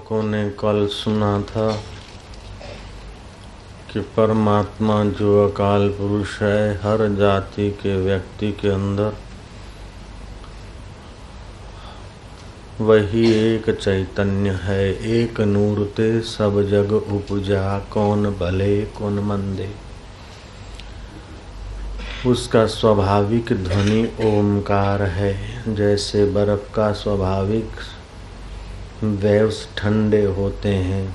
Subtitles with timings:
[0.00, 1.72] लोगों ने कल सुना था
[3.92, 9.12] कि परमात्मा जो अकाल पुरुष है, हर जाति के व्यक्ति के अंदर,
[12.80, 19.70] वही एक चैतन्य है, एक नूरते, सब जग उपजा, कौन भले, कौन मंदे।
[22.26, 27.70] उसका स्वाभाविक ध्वनि ओमकार है, जैसे बर्फ़ का स्वाभाविक
[29.04, 31.14] वेव्स ठंडे होते हैं।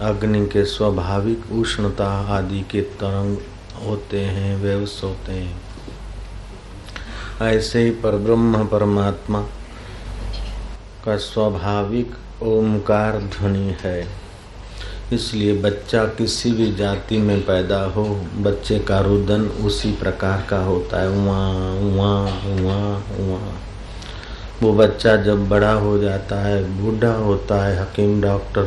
[0.00, 3.36] अग्नि के स्वाभाविक उष्णता आदि के तरंग
[3.86, 5.60] होते हैं, वेव्स होते हैं।
[7.42, 9.40] ऐसे ही पर ब्रह्म परमात्मा
[11.04, 14.06] का स्वाभाविक ओमकार ध्वनि है।
[15.12, 18.04] इसलिए बच्चा किसी भी जाति में पैदा हो,
[18.36, 22.24] बच्चे का रुदन उसी प्रकार का होता है। वहाँ वहाँ
[22.62, 23.71] वहाँ वहाँ
[24.62, 28.62] वो बच्चा जब बड़ा हो जाता है, बूढ़ा होता है, हकीम डॉक्टर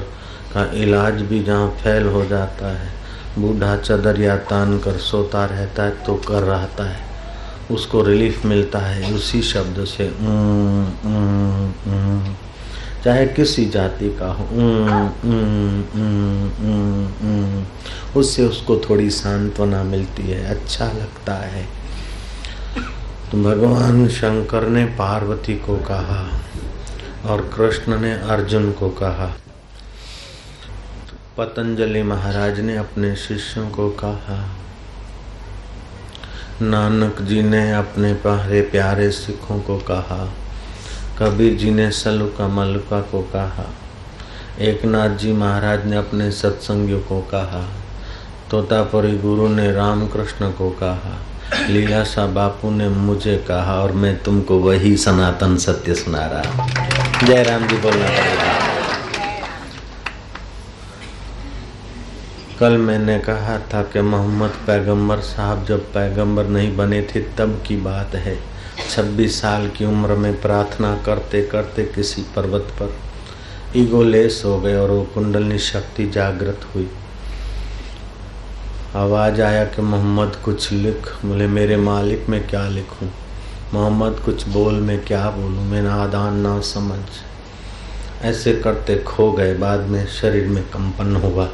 [0.53, 2.89] का इलाज भी जहाँ फैल हो जाता है,
[3.37, 7.03] बूढ़ा चदर या तान कर सोता रहता है तो कर रहता है।
[7.71, 10.09] उसको रिलीफ मिलता है उसी शब्द से
[13.03, 14.45] चाहे किसी जाति का हो
[18.19, 21.65] उससे उसको थोड़ी सांत्वना मिलती है अच्छा लगता है।
[23.35, 26.19] तो भगवान शंकर ने पार्वती को कहा
[27.25, 29.27] और कृष्ण ने अर्जुन को कहा।
[31.37, 34.37] पतंजलि महाराज ने अपने शिष्यों को कहा,
[36.61, 40.23] नानक जी ने अपने प्यारे प्यारे सिखों को कहा,
[41.19, 43.69] कबीर जी ने सलुका मलुका को कहा
[44.61, 47.67] एक नाथ जी महाराज ने अपने सत्संगियों को कहा,
[48.51, 51.17] तोतापुरी गुरु ने रामकृष्ण को कहा।
[51.53, 56.67] लीला शाह बापू ने मुझे कहा और मैं तुमको वही सनातन सत्य सुना रहा
[57.25, 58.09] जय राम जी, बोलना
[62.59, 67.77] कल मैंने कहा था कि मोहम्मद पैगंबर साहब जब पैगंबर नहीं बने थे, तब की
[67.77, 68.37] बात है।
[68.95, 72.95] छब्बीस साल की उम्र में प्रार्थना करते करते किसी पर्वत पर
[73.75, 76.89] ईगो लेस हो गए और वो कुंडलनी शक्ति जागृत हुई।
[78.95, 83.07] आवाज़ आया कि मोहम्मद, कुछ लिख। बोले, मेरे मालिक, में क्या लिखूं?
[83.73, 85.65] मोहम्मद, कुछ बोल, मैं क्या बोलूँ?
[85.65, 87.01] मैं नादान ना समझ।
[88.21, 91.49] ऐसे करते खो गए। बाद में शरीर में कंपन हुआ।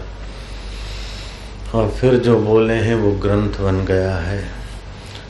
[1.76, 4.44] और फिर जो बोले हैं, वो ग्रंथ बन गया है।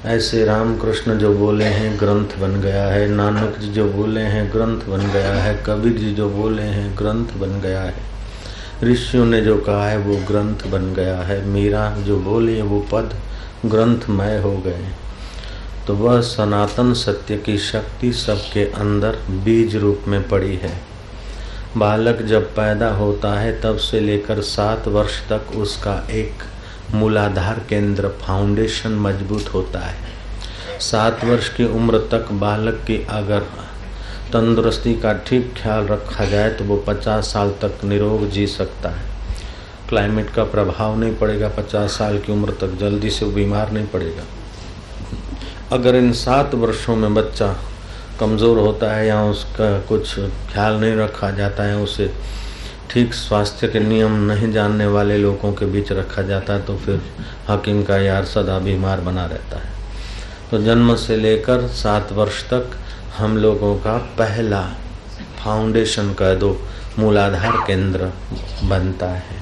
[0.06, 4.82] ऐसे रामकृष्ण जो बोले हैं, ग्रंथ बन गया है। नानक जी जो बोले हैं, ग्रंथ
[4.82, 8.11] बन गया है। कबीर जी जो बोले हैं, ग्रंथ बन गया है।
[8.84, 13.16] ऋषियों ने जो कहा है, वो ग्रंथ बन गया है। मीरा जो बोली वो पद
[13.66, 14.86] ग्रंथमय हो गए।
[15.88, 20.82] तो वह सनातन सत्य की शक्ति सबके अंदर बीज रूप में पड़ी है।
[21.78, 26.34] बालक जब पैदा होता है, तब से लेकर सात वर्ष तक उसका एक
[26.94, 29.96] मूलाधार केंद्र, फाउंडेशन मज़बूत होता है।
[30.80, 33.44] सात वर्ष की उम्र तक बालक की अगर
[34.34, 39.10] तंदुरुस्ती का ठीक ख्याल रखा जाए तो वो पचास साल तक निरोग जी सकता है।
[39.90, 44.24] क्लाइमेट का प्रभाव नहीं पड़ेगा, पचास साल की उम्र तक जल्दी से बीमार नहीं पड़ेगा।
[45.72, 47.56] अगर इन सात वर्षों में बच्चा
[48.20, 50.16] कमज़ोर होता है या उसका कुछ
[50.54, 52.10] ख्याल नहीं रखा जाता है, उसे
[52.90, 57.02] ठीक स्वास्थ्य के नियम नहीं जानने वाले लोगों के बीच रखा जाता है तो फिर
[57.50, 59.70] हकीम का यार सदा बीमार बना रहता है।
[60.52, 62.78] तो जन्म से लेकर सात वर्ष तक
[63.22, 64.62] हम लोगों का पहला
[65.44, 66.62] फाउंडेशन कह दो,
[67.00, 68.12] मूलाधार केंद्र
[68.64, 69.42] बनता है।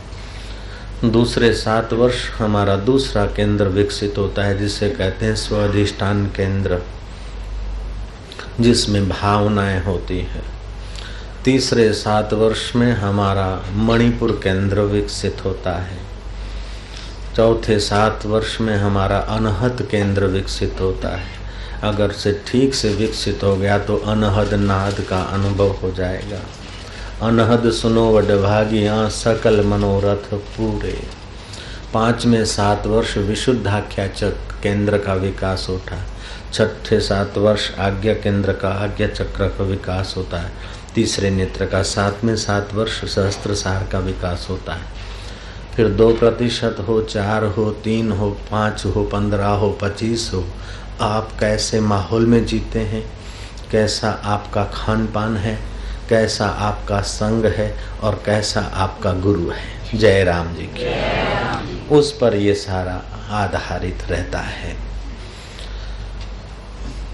[1.05, 6.79] दूसरे सात वर्ष हमारा दूसरा केंद्र विकसित होता है, जिसे कहते हैं स्वाधिष्ठान केंद्र,
[8.59, 10.43] जिसमें भावनाएँ होती हैं।
[11.45, 15.97] तीसरे सात वर्ष में हमारा मणिपुर केंद्र विकसित होता है।
[17.35, 21.38] चौथे सात वर्ष में हमारा अनहत केंद्र विकसित होता है।
[21.83, 26.39] अगर से ठीक से विकसित हो गया तो अनहद नाद का अनुभव हो जाएगा।
[27.27, 30.99] अनहद सुनो वडभागिया सकल मनोरथ पूरे।
[31.93, 34.33] पाँच में सात वर्ष विशुद्धाख्याचक
[34.63, 35.97] केंद्र का विकास होता
[36.53, 40.51] छठे सात वर्ष आज्ञा केंद्र का आज्ञा चक्र का विकास होता है।
[40.95, 44.97] तीसरे नेत्र का सात में सात वर्ष सहस्त्र सार का विकास होता है।
[45.75, 50.45] फिर दो प्रतिशत हो, चार हो, तीन हो, पाँच हो, पंद्रह हो, पच्चीस हो
[51.01, 53.11] आप कैसे माहौल में जीते हैं,
[53.71, 55.59] कैसा आपका खान पान है,
[56.09, 62.35] कैसा आपका संग है और कैसा आपका गुरु है। जय राम जी की। उस पर
[62.35, 64.75] ये सारा आधारित रहता है।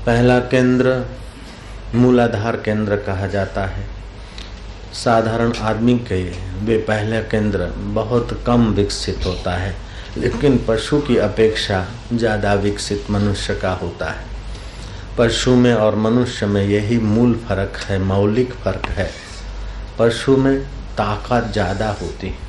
[0.05, 1.05] पहला केंद्र
[1.95, 3.87] मूलाधार केंद्र कहा जाता है।
[4.93, 6.23] साधारण आदमी के
[6.59, 9.84] वे पहला केंद्र बहुत कम विकसित होता है।
[10.17, 14.23] लेकिन पशु की अपेक्षा ज़्यादा विकसित मनुष्य का होता है।
[15.17, 19.09] पशु में और मनुष्य में यही मूल फ़र्क है, मौलिक फ़र्क है।
[19.99, 20.59] पशु में
[20.97, 22.43] ताकत ज़्यादा होती है,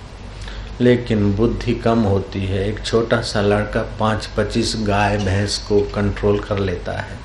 [0.81, 6.39] लेकिन बुद्धि कम होती है। एक छोटा सा लड़का पाँच पच्चीस गाय, भैंस को कंट्रोल
[6.39, 7.19] कर लेता है।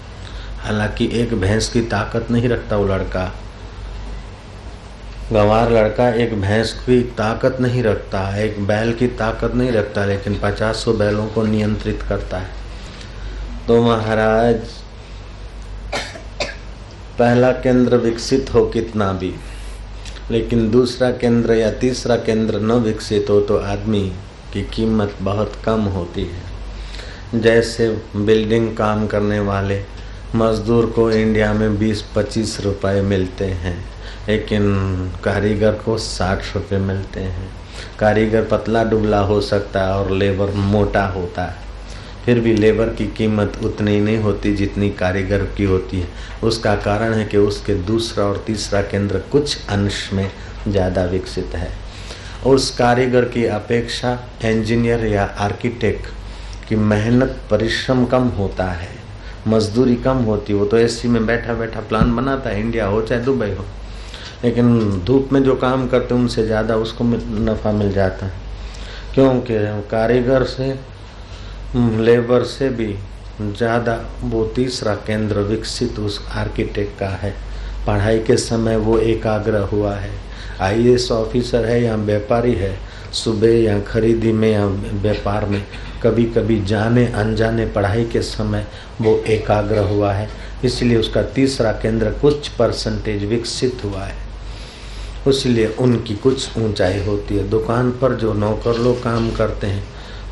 [0.60, 3.32] हालाँकि एक भैंस की ताकत नहीं रखता वो लड़का।
[5.34, 10.36] गंवार लड़का एक भैंस की ताकत नहीं रखता एक बैल की ताकत नहीं रखता, लेकिन
[10.44, 12.50] पचास सौ बैलों को नियंत्रित करता है।
[13.68, 14.56] तो महाराज,
[17.20, 19.34] पहला केंद्र विकसित हो कितना भी,
[20.32, 24.04] लेकिन दूसरा केंद्र या तीसरा केंद्र न विकसित हो तो आदमी
[24.54, 29.82] की कीमत बहुत कम होती है। जैसे बिल्डिंग काम करने वाले
[30.36, 33.91] मजदूर को इंडिया में 20-25 रुपए मिलते हैं।
[34.28, 37.50] लेकिन कारीगर को साठ रुपये मिलते हैं।
[38.00, 41.70] कारीगर पतला दुबला हो सकता है और लेबर मोटा होता है।
[42.26, 46.08] फिर भी लेबर की कीमत उतनी नहीं होती जितनी कारीगर की होती है।
[46.44, 50.32] उसका कारण है कि उसके दूसरा और तीसरा केंद्र कुछ अंश में
[50.68, 51.72] ज़्यादा विकसित है।
[52.46, 56.08] उस कारीगर की अपेक्षा इंजीनियर या आर्किटेक्ट
[56.70, 58.90] की मेहनत, परिश्रम कम होता है।
[59.48, 63.22] मजदूरी कम होती वो तो एसी में बैठा बैठा प्लान बनाता है। इंडिया हो चाहे
[63.22, 63.66] दुबई हो।
[64.44, 68.40] लेकिन धूप में जो काम करते हैं, उनसे ज़्यादा उसको नफ़ा मिल जाता है।
[69.14, 69.54] क्योंकि
[69.92, 70.74] कारीगर से
[71.76, 72.96] लेबर से भी
[73.42, 77.34] ज़्यादा वो तीसरा केंद्र विकसित उस आर्किटेक्ट का है।
[77.88, 80.12] पढ़ाई के समय वो एकाग्र हुआ है।
[80.62, 82.76] आईएएस ऑफिसर है या व्यापारी है,
[83.14, 85.62] सुबह या खरीदी में या व्यापार में
[86.04, 88.66] कभी कभी जाने, अनजाने पढ़ाई के समय
[89.02, 90.30] वो एकाग्र हुआ है।
[90.66, 94.31] इसलिए उसका तीसरा केंद्र कुछ परसेंटेज विकसित हुआ है।
[95.28, 99.84] इसलिए उनकी कुछ ऊंचाई होती है। दुकान पर जो नौकर लोग काम करते हैं,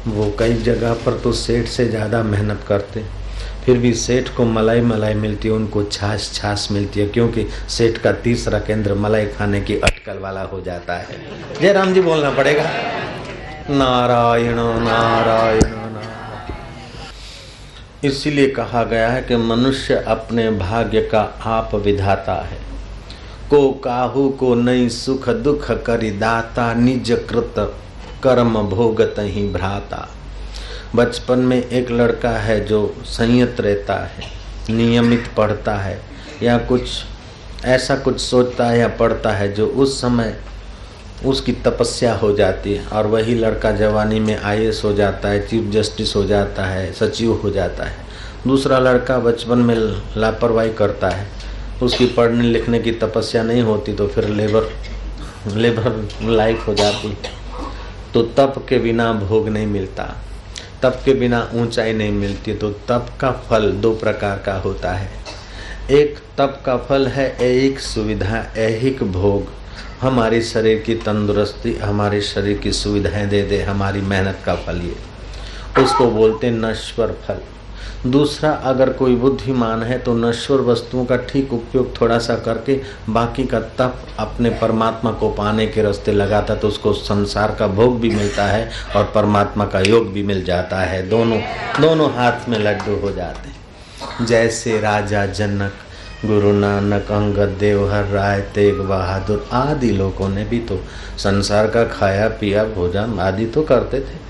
[0.07, 3.17] वो कई जगह पर तो सेठ से ज़्यादा मेहनत करते हैं।
[3.65, 7.97] फिर भी सेठ को मलाई मलाई मिलती है, उनको छाछ छाछ मिलती है, क्योंकि सेठ
[7.97, 11.17] का तीसरा केंद्र मलाई खाने की अटकल वाला हो जाता है।
[11.61, 12.63] जय राम जी बोलना पड़ेगा।
[13.69, 15.97] नारायण नारायण नारायण।
[18.03, 22.57] इसीलिए कहा गया है कि मनुष्य अपने भाग्य का आप विधाता है।
[23.49, 27.55] को काहू को नई सुख दुख करी दाता निज कृत
[28.23, 30.07] कर्म भोगत ही भ्राता।
[30.95, 34.23] बचपन में एक लड़का है जो संयत रहता है,
[34.69, 36.01] नियमित पढ़ता है,
[36.43, 36.81] या कुछ
[37.65, 40.35] ऐसा कुछ सोचता है या पढ़ता है जो उस समय
[41.25, 45.71] उसकी तपस्या हो जाती है और वही लड़का जवानी में आई हो जाता है, चीफ
[45.71, 47.95] जस्टिस हो जाता है, सचिव हो जाता है।
[48.47, 49.75] दूसरा लड़का बचपन में
[50.17, 51.38] लापरवाही करता है।
[51.81, 54.71] उसकी पढ़ने लिखने की तपस्या नहीं होती तो फिर लेबर
[55.55, 57.17] लेबर लाइफ हो जाती।
[58.13, 60.03] तो तप के बिना भोग नहीं मिलता।
[60.81, 65.11] तप के बिना ऊंचाई नहीं मिलती तो तप का फल दो प्रकार का होता है।
[65.91, 69.47] एक तप का फल है, एक सुविधा ऐहिक भोग।
[70.01, 74.95] हमारी शरीर की तंदुरुस्ती, हमारे शरीर की सुविधाएँ दे दे, हमारी मेहनत का फल ये।
[75.83, 77.39] उसको बोलते नश्वर फल।
[78.05, 82.79] दूसरा, अगर कोई बुद्धिमान है तो नश्वर वस्तुओं का ठीक उपयोग थोड़ा सा करके
[83.09, 87.99] बाकी का तप अपने परमात्मा को पाने के रास्ते लगाता तो उसको संसार का भोग
[87.99, 91.39] भी मिलता है और परमात्मा का योग भी मिल जाता है। दोनों
[91.81, 95.73] दोनों हाथ में लड्डू हो जाते हैं। जैसे राजा, जनक,
[96.25, 100.79] गुरु नानक, अंगद, देवहर, राय, तेग बहादुर आदि लोगों ने भी तो
[101.17, 104.28] संसार का खाया, पिया, भोजन आदि तो करते थे।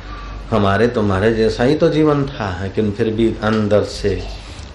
[0.50, 4.22] हमारे तुम्हारे जैसा ही तो जीवन था, लेकिन फिर भी अंदर से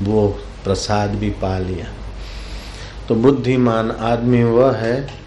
[0.02, 0.28] वो
[0.64, 1.86] प्रसाद भी पा लिया।
[3.08, 5.24] तो बुद्धिमान आदमी वह है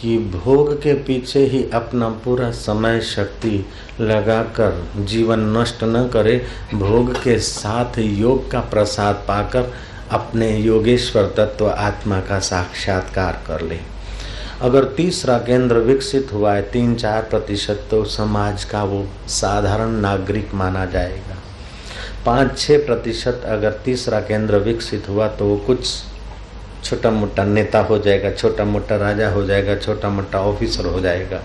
[0.00, 3.64] कि भोग के पीछे ही अपना पूरा समय शक्ति
[4.00, 6.36] लगाकर जीवन नष्ट न करे,
[6.74, 9.72] भोग के साथ योग का प्रसाद पाकर
[10.10, 13.78] अपने योगेश्वर तत्व आत्मा का साक्षात्कार कर ले।
[14.62, 20.54] अगर तीसरा केंद्र विकसित हुआ है, तीन चार प्रतिशत तो समाज का वो साधारण नागरिक
[20.54, 21.36] माना जाएगा।
[22.26, 25.86] पाँच छः प्रतिशत अगर तीसरा केंद्र विकसित हुआ तो वो कुछ
[26.84, 31.40] छोटा मोटा नेता हो जाएगा छोटा मोटा राजा हो जाएगा छोटा मोटा ऑफिसर हो जाएगा।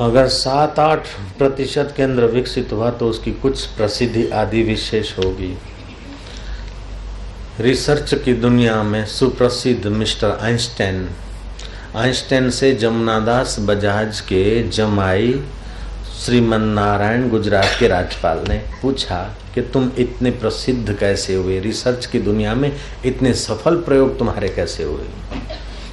[0.00, 1.06] अगर सात आठ
[1.38, 5.56] प्रतिशत केंद्र विकसित हुआ तो उसकी कुछ प्रसिद्धि आदि विशेष होगी।
[7.60, 11.08] रिसर्च की दुनिया में सुप्रसिद्ध मिस्टर आइंस्टाइन
[11.96, 15.32] आइंस्टाइन से जमुनादास बजाज के जमाई
[16.20, 19.18] श्रीमन नारायण गुजरात के राज्यपाल ने पूछा
[19.54, 21.58] कि तुम इतने प्रसिद्ध कैसे हुए?
[21.60, 22.72] रिसर्च की दुनिया में
[23.06, 25.04] इतने सफल प्रयोग तुम्हारे कैसे हुए?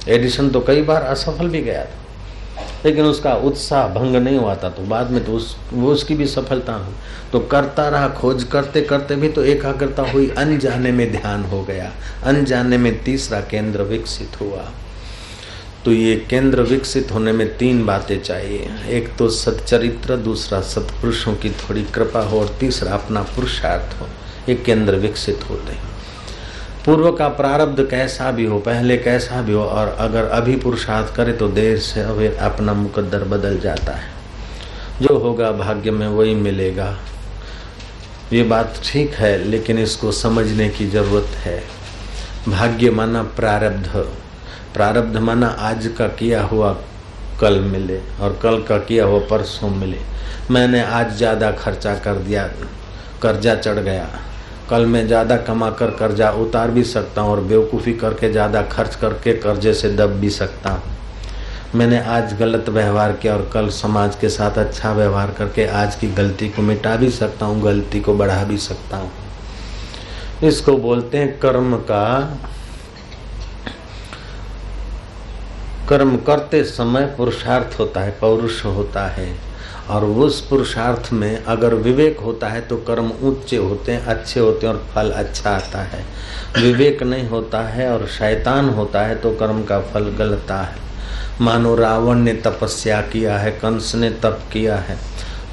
[0.08, 4.70] एडिशन तो कई बार असफल भी गया था, लेकिन उसका उत्साह भंग नहीं हुआ था
[4.70, 6.94] तो बाद में तो उस, वो उसकी भी सफलता हुई।
[7.32, 11.92] तो करता रहा, खोज करते करते भी तो एकाग्रता हुई, अनजाने में ध्यान हो गया,
[12.24, 14.70] अनजाने में तीसरा केंद्र विकसित हुआ।
[15.84, 21.50] तो ये केंद्र विकसित होने में तीन बातें चाहिए। एक तो सच्चरित्र, दूसरा सत्पुरुषों की
[21.50, 24.06] थोड़ी कृपा हो, और तीसरा अपना पुरुषार्थ हो।
[24.48, 25.88] ये केंद्र विकसित होते हैं।
[26.86, 31.32] पूर्व का प्रारब्ध कैसा भी हो, पहले कैसा भी हो, और अगर अभी पुरुषार्थ करे
[31.32, 34.10] तो देर से अभी अपना मुकद्दर बदल जाता है।
[35.02, 36.98] जो होगा भाग्य में वही मिलेगा।
[38.32, 41.62] ये बात ठीक है, लेकिन इसको समझने की ज़रूरत है।
[42.48, 44.06] भाग्य माना प्रारब्ध।
[44.74, 46.72] प्रारब्ध माना आज का किया हुआ
[47.40, 49.98] कल मिले और कल का किया हुआ परसों मिले।
[50.50, 52.44] मैंने आज ज़्यादा खर्चा कर दिया,
[53.22, 54.08] कर्जा चढ़ गया।
[54.70, 58.94] कल मैं ज़्यादा कमा कर कर्जा उतार भी सकता हूँ और बेवकूफ़ी करके ज़्यादा खर्च
[58.94, 60.98] करके कर्जे से दब भी सकता हूँ।
[61.74, 66.08] मैंने आज गलत व्यवहार किया और कल समाज के साथ अच्छा व्यवहार करके आज की
[66.12, 69.10] गलती को मिटा भी सकता हूँ, गलती को बढ़ा भी सकता हूँ।
[70.42, 72.04] इसको बोलते हैं कर्म का
[75.90, 79.28] कर्म करते समय पुरुषार्थ होता है, पौरुष होता है।
[79.90, 84.66] और उस पुरुषार्थ में अगर विवेक होता है तो कर्म ऊँचे होते हैं, अच्छे होते
[84.66, 86.04] हैं और फल अच्छा आता है।
[86.58, 90.78] विवेक नहीं होता है और शैतान होता है तो कर्म का फल गलता है।
[91.40, 94.96] मानो रावण ने तपस्या किया है, कंस ने तप किया है,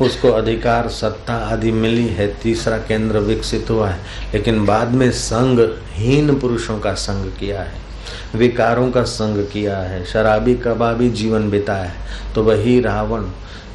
[0.01, 3.99] उसको अधिकार, सत्ता आदि मिली है, तीसरा केंद्र विकसित हुआ है,
[4.33, 5.59] लेकिन बाद में संग
[5.93, 7.86] हीन पुरुषों का संग किया है।
[8.35, 13.25] विकारों का संग किया है, शराबी कबाबी जीवन बिताया है। तो वही रावण,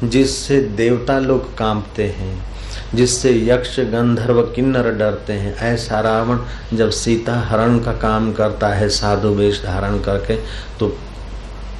[0.03, 2.43] जिससे देवता लोग कांपते हैं,
[2.95, 6.39] जिससे यक्ष, गंधर्व, किन्नर डरते हैं, ऐसा रावण
[6.73, 10.35] जब सीता हरण का काम करता है, साधु वेश धारण करके
[10.79, 10.97] तो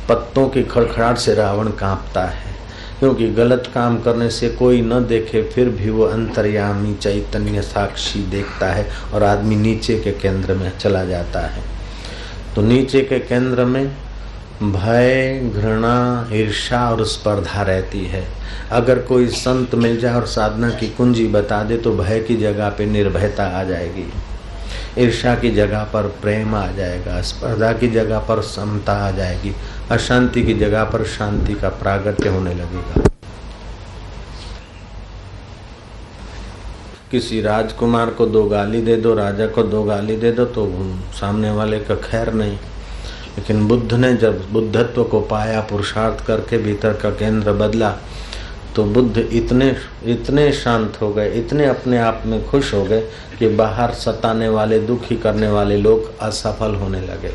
[0.10, 2.54] पत्तों की खड़खड़ाहट से रावण कांपता है।
[3.00, 8.68] क्योंकि गलत काम करने से कोई न देखे, फिर भी वो अंतर्यामी चैतन्य साक्षी देखता
[8.68, 11.73] है और आदमी नीचे के केंद्र में चला जाता है।
[12.56, 13.86] तो नीचे के केंद्र में
[14.64, 18.24] भय, घृणा ईर्षा और स्पर्धा रहती है।
[18.72, 22.70] अगर कोई संत मिल जाए और साधना की कुंजी बता दे तो भय की जगह
[22.70, 24.06] पे निर्भयता आ जाएगी।
[24.98, 29.54] ईर्षा की जगह पर प्रेम आ जाएगा, स्पर्धा की जगह पर समता आ जाएगी,
[29.92, 33.10] अशांति की जगह पर शांति का प्रागट्य होने लगेगा।
[37.14, 40.66] किसी राजकुमार को दो गाली दे दो, राजा को दो गाली दे दो तो
[41.14, 42.58] सामने वाले का खैर नहीं।
[43.38, 47.94] लेकिन बुद्ध ने जब बुद्धत्व को पाया, पुरुषार्थ करके भीतर का केंद्र बदला
[48.76, 53.02] तो बुद्ध इतने इतने शांत हो गए, इतने अपने आप में खुश हो गए
[53.40, 57.34] कि बाहर सताने वाले, दुखी करने वाले लोग असफल होने लगे।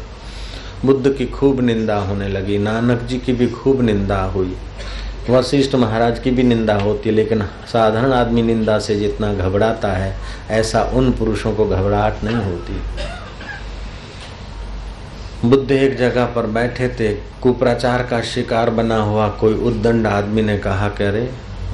[0.85, 4.57] बुद्ध की खूब निंदा होने लगी, नानक जी की भी खूब निंदा हुई।
[5.31, 10.17] वशिष्ठ महाराज की भी निंदा होती है, लेकिन साधारण आदमी निंदा से जितना घबराता है,
[10.51, 12.81] ऐसा उन पुरुषों को घबराहट नहीं होती।
[15.45, 20.59] बुद्ध एक जगह पर बैठे थे, कुप्रचार का शिकार बना हुआ कोई उद्दंड आदमी ने
[20.59, 21.31] कहा, कि अरे,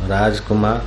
[0.07, 0.85] राजकुमार,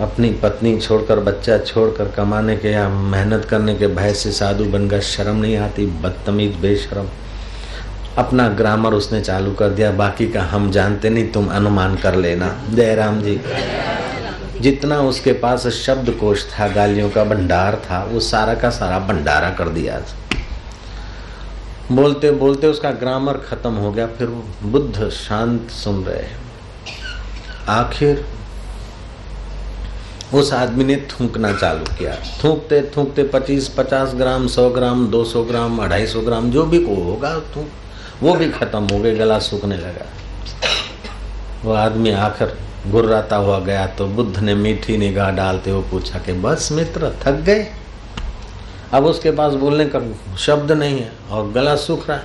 [0.00, 5.00] अपनी पत्नी छोड़कर, बच्चा छोड़कर कमाने के या मेहनत करने के भय से साधु बनकर
[5.00, 5.86] शर्म नहीं आती?
[5.86, 7.06] बदतमीज, बेशरम।
[8.18, 12.48] अपना ग्रामर उसने चालू कर दिया, बाकी का हम जानते नहीं, तुम अनुमान कर लेना।
[12.70, 13.40] जयराम जी,
[14.60, 19.50] जितना उसके पास शब्द कोश था, गालियों का भंडार था, वो सारा का सारा भंडारा
[19.50, 20.00] कर दिया
[21.92, 24.28] बोलते बोलते उसका ग्रामर खत्म हो गया, फिर
[24.64, 26.26] बुद्ध शांत सुन रहे
[27.68, 28.24] आखिर
[30.34, 35.42] उस आदमी ने थूकना चालू किया। थूकते थूकते पच्चीस, पचास ग्राम, सौ ग्राम, दो सौ
[35.44, 37.68] ग्राम, अढ़ाई सौ ग्राम, जो भी को होगा, थूक
[38.22, 40.06] वो भी खत्म हो गए, गला सूखने लगा।
[41.64, 46.32] वो आदमी आखिर गुर्राता हुआ गया तो बुद्ध ने मीठी निगाह डालते हुए पूछा कि,
[46.32, 47.66] बस मित्र, थक गए?
[48.92, 50.00] अब उसके पास बोलने का
[50.36, 52.24] शब्द नहीं है और गला सूख रहा है।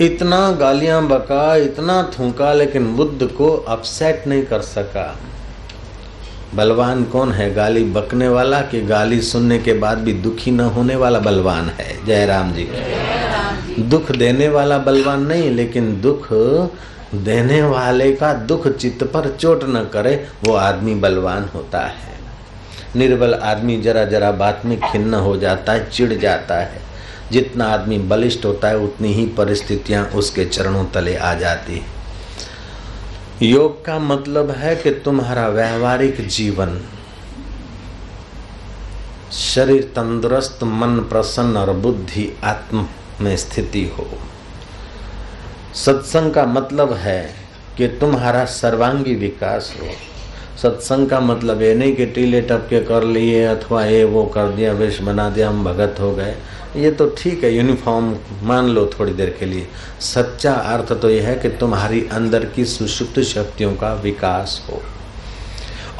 [0.00, 5.18] इतना गालियाँ बका, इतना थूका, लेकिन बुद्ध को अपसेट नहीं कर सका।
[6.54, 10.96] बलवान कौन है गाली बकने वाला कि गाली सुनने के बाद भी दुखी न होने
[10.96, 12.06] वाला बलवान है?
[12.06, 12.68] जयराम जी।
[13.78, 16.28] दुख देने वाला बलवान नहीं, लेकिन दुख
[17.14, 22.14] देने वाले का दुख चित्त पर चोट न करे, वो आदमी बलवान होता है।
[22.96, 26.80] निर्बल आदमी जरा जरा बात में खिन्न हो जाता है, चिढ़ जाता है।
[27.32, 31.96] जितना आदमी बलिष्ठ होता है, उतनी ही परिस्थितियाँ उसके चरणों तले आ जाती है।
[33.42, 36.80] योग का मतलब है कि तुम्हारा व्यवहारिक जीवन,
[39.32, 42.86] शरीर तंदुरुस्त, मन प्रसन्न और बुद्धि आत्म
[43.20, 44.06] में स्थिति हो।
[45.74, 47.34] सत्संग का मतलब है
[47.78, 49.88] कि तुम्हारा सर्वांगी विकास हो।
[50.62, 54.72] सत्संग का मतलब ये नहीं कि टीले टपके कर लिए अथवा ये वो कर दिया,
[54.72, 56.34] वेश बना दिया, हम भगत हो गए।
[56.76, 59.66] ये तो ठीक है यूनिफॉर्म मान लो थोड़ी देर के लिए।
[60.00, 64.82] सच्चा अर्थ तो यह है कि तुम्हारी अंदर की सुषुप्त शक्तियों का विकास हो।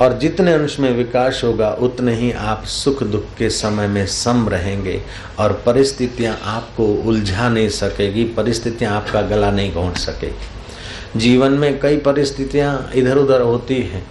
[0.00, 4.48] और जितने अंश में विकास होगा, उतने ही आप सुख दुख के समय में सम
[4.48, 5.00] रहेंगे
[5.38, 11.96] और परिस्थितियाँ आपको उलझा नहीं सकेगी, परिस्थितियाँ आपका गला नहीं घोंट सकेगी। जीवन में कई
[11.96, 14.06] परिस्थितियाँ इधर उधर होती हैं।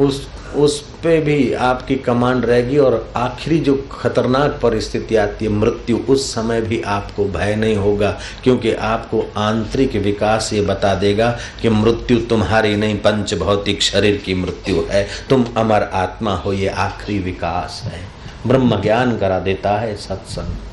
[0.00, 5.96] उस उस पे भी आपकी कमांड रहेगी और आखिरी जो खतरनाक परिस्थिति आती है, मृत्यु,
[5.96, 11.68] उस समय भी आपको भय नहीं होगा, क्योंकि आपको आंतरिक विकास ये बता देगा कि
[11.68, 17.18] मृत्यु तुम्हारी नहीं पंच भौतिक शरीर की मृत्यु है। तुम अमर आत्मा हो, ये आखिरी
[17.18, 18.00] विकास है।
[18.46, 20.67] ब्रह्म ज्ञान करा देता है सत्संग।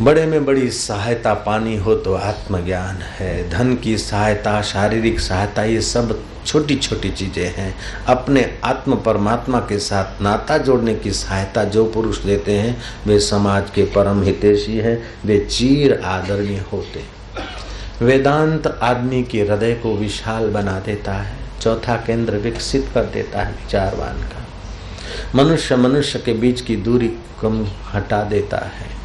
[0.00, 5.80] बड़े में बड़ी सहायता पानी हो तो आत्मज्ञान है। धन की सहायता, शारीरिक सहायता, ये
[5.80, 7.74] सब छोटी छोटी चीज़ें हैं।
[8.08, 13.70] अपने आत्म परमात्मा के साथ नाता जोड़ने की सहायता जो पुरुष देते हैं, वे समाज
[13.70, 17.04] के परम हितेशी हैं, वे चीर आदरणीय होते
[18.02, 23.52] वेदांत आदमी के हृदय को विशाल बना देता है, चौथा केंद्र विकसित कर देता है
[23.52, 24.46] विचारवान का।
[25.34, 27.08] मनुष्य मनुष्य के बीच की दूरी
[27.42, 29.01] कम हटा देता है।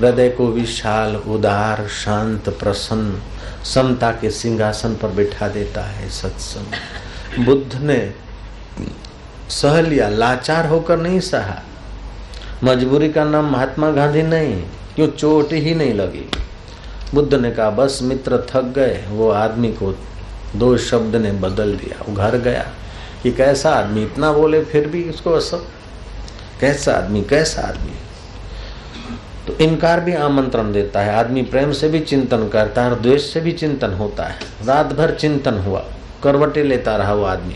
[0.00, 3.22] हृदय को विशाल, उदार, शांत, प्रसन्न,
[3.64, 8.14] समता के सिंहासन पर बैठा देता है सत्संग। बुद्ध ने
[9.50, 11.62] सह लिया, लाचार होकर नहीं सहा।
[12.64, 14.62] मजबूरी का नाम महात्मा गांधी नहीं
[14.96, 16.30] क्यों चोट ही नहीं लगी।
[17.14, 19.98] बुद्ध ने कहा, बस मित्र थक गए, वो आदमी को
[20.56, 22.70] दो शब्द ने बदल दिया, वो घर गया।
[23.22, 25.66] कि कैसा आदमी, इतना बोले फिर भी उसको असर
[26.60, 27.99] कैसा आदमी कैसा आदमी?
[29.50, 33.32] तो इनकार भी आमंत्रण देता है। आदमी प्रेम से भी चिंतन करता है और द्वेष
[33.32, 35.84] से भी चिंतन होता है। रात भर चिंतन हुआ,
[36.22, 37.54] करवटे लेता रहा वो आदमी।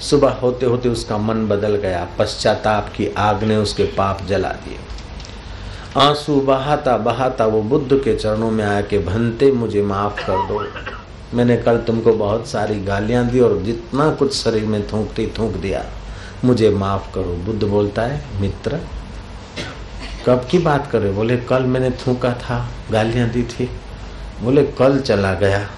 [0.00, 4.76] सुबह होते होते उसका मन बदल गया, पश्चाताप की आग ने उसके पाप जला दिए।
[5.96, 10.64] आँसू बहाता बहाता वो बुद्ध के चरणों में आया कि भनते मुझे माफ़ कर दो।
[11.34, 15.84] मैंने कल तुमको बहुत सारी गालियाँ दी और जितना कुछ शरीर में थूकती थूक दिया।
[16.44, 18.78] मुझे माफ़ करो। बुद्ध बोलता है, मित्र
[20.26, 23.70] कब की बात करे बोले, कल मैंने थूका था, गालियाँ दी थी।
[24.42, 25.68] बोले, कल चला गया।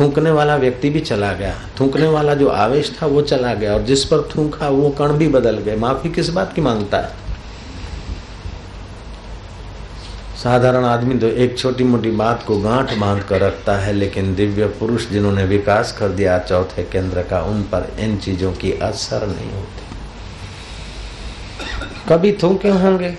[0.00, 3.82] थूकने वाला व्यक्ति भी चला गया। थूकने वाला जो आवेश था, वो चला गया। और
[3.82, 7.26] जिस पर थूका, वो कण भी बदल गए। माफ़ी किस बात की माँगता है?
[10.44, 14.66] साधारण आदमी तो एक छोटी मोटी बात को गांठ बाँध कर रखता है, लेकिन दिव्य
[14.66, 19.52] पुरुष जिन्होंने विकास कर दिया, चौथे केंद्र का, उन पर इन चीज़ों की असर नहीं
[19.52, 19.75] होती।
[22.08, 23.14] कभी थूके होंगे?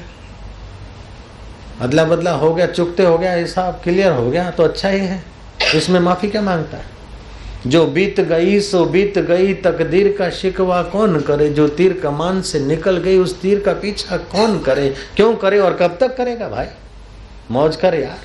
[1.81, 5.23] अदला बदला हो गया, चुकते हो गया हिसाब क्लियर हो गया तो अच्छा ही है।
[5.75, 6.97] इसमें माफ़ी क्या माँगता है?
[7.67, 11.49] जो बीत गई, सो बीत गई, तकदीर का शिकवा कौन करे?
[11.49, 14.95] जो तीर कमान से निकल गई, उस तीर का पीछा कौन करे?
[15.15, 16.65] क्यों करे और कब तक करेगा भाई?
[17.51, 18.19] मौज कर यार।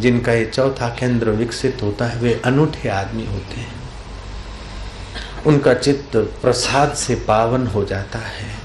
[0.00, 3.72] जिनका ये चौथा केंद्र विकसित होता है, वे अनूठे आदमी होते हैं।
[5.46, 8.61] उनका चित्त प्रसाद से पावन हो जाता है।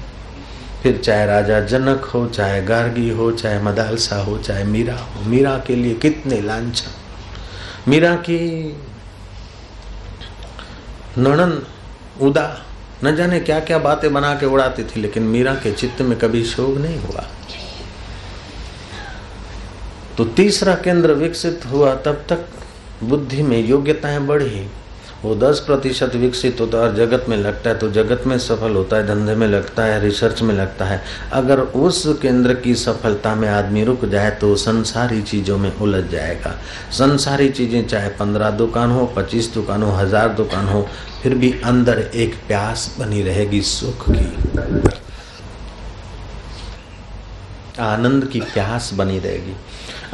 [0.88, 5.58] फिर चाहे राजा जनक हो, चाहे गार्गी हो, चाहे मदालसा हो, चाहे मीरा हो, मीरा
[5.58, 6.90] के लिए कितने लांछन।
[7.90, 8.68] मीरा की
[11.18, 11.66] नणन
[12.20, 12.64] उदा,
[13.04, 16.44] न जाने क्या क्या बातें बना के उड़ाती थी, लेकिन मीरा के चित्त में कभी
[16.44, 17.26] शोक नहीं हुआ।
[20.18, 22.46] तो तीसरा केंद्र विकसित हुआ, तब तक
[23.04, 24.66] बुद्धि में योग्यताएँ बढ़ी।
[25.24, 28.74] वो दस प्रतिशत विकसित होता है और जगत में लगता है तो जगत में सफल
[28.74, 31.00] होता है, धंधे में लगता है रिसर्च में लगता है।
[31.32, 36.54] अगर उस केंद्र की सफलता में आदमी रुक जाए तो संसारी चीज़ों में उलझ जाएगा।
[36.92, 40.86] संसारी चीज़ें चाहे पंद्रह दुकान हो, पच्चीस दुकान हो, हज़ार दुकान हो,
[41.22, 44.26] फिर भी अंदर एक प्यास बनी रहेगी सुख की।
[47.82, 49.54] आनंद की प्यास बनी रहेगी।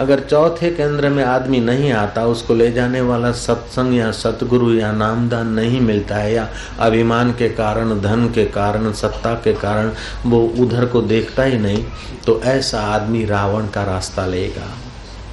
[0.00, 4.92] अगर चौथे केंद्र में आदमी नहीं आता, उसको ले जाने वाला सत्संग या सतगुरु या
[4.92, 6.48] नामदान नहीं मिलता है, या
[6.80, 9.90] अभिमान के कारण, धन के कारण, सत्ता के कारण
[10.26, 11.85] वो उधर को देखता ही नहीं
[12.26, 14.66] तो ऐसा आदमी रावण का रास्ता लेगा।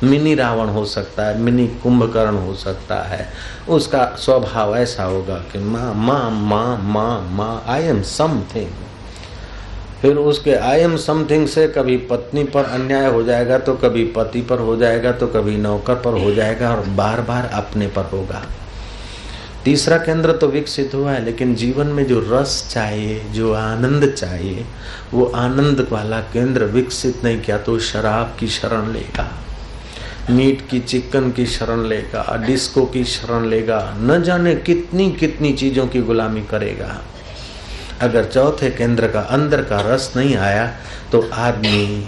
[0.04, 3.28] मिनी रावण हो सकता है, मिनी कुंभकर्ण हो सकता है।
[3.70, 8.70] उसका स्वभाव ऐसा होगा कि माँ माँ माँ माँ माँ आई एम समथिंग
[10.02, 14.42] फिर उसके आई एम समथिंग से कभी पत्नी पर अन्याय हो जाएगा तो कभी पति
[14.42, 18.42] पर हो जाएगा तो कभी नौकर पर हो जाएगा और बार बार अपने पर होगा।
[19.66, 24.66] तीसरा केंद्र तो विकसित हुआ है, लेकिन जीवन में जो रस चाहिए, जो आनंद चाहिए,
[25.14, 29.30] वो आनंद वाला केंद्र विकसित नहीं किया तो शराब की शरण लेगा,
[30.30, 35.88] मीट की, चिकन की शरण लेगा, डिस्को की शरण लेगा, न जाने कितनी कितनी चीज़ों
[35.88, 37.02] की गुलामी करेगा।
[38.02, 40.66] अगर चौथे केंद्र का अंदर का रस नहीं आया
[41.12, 42.08] तो आदमी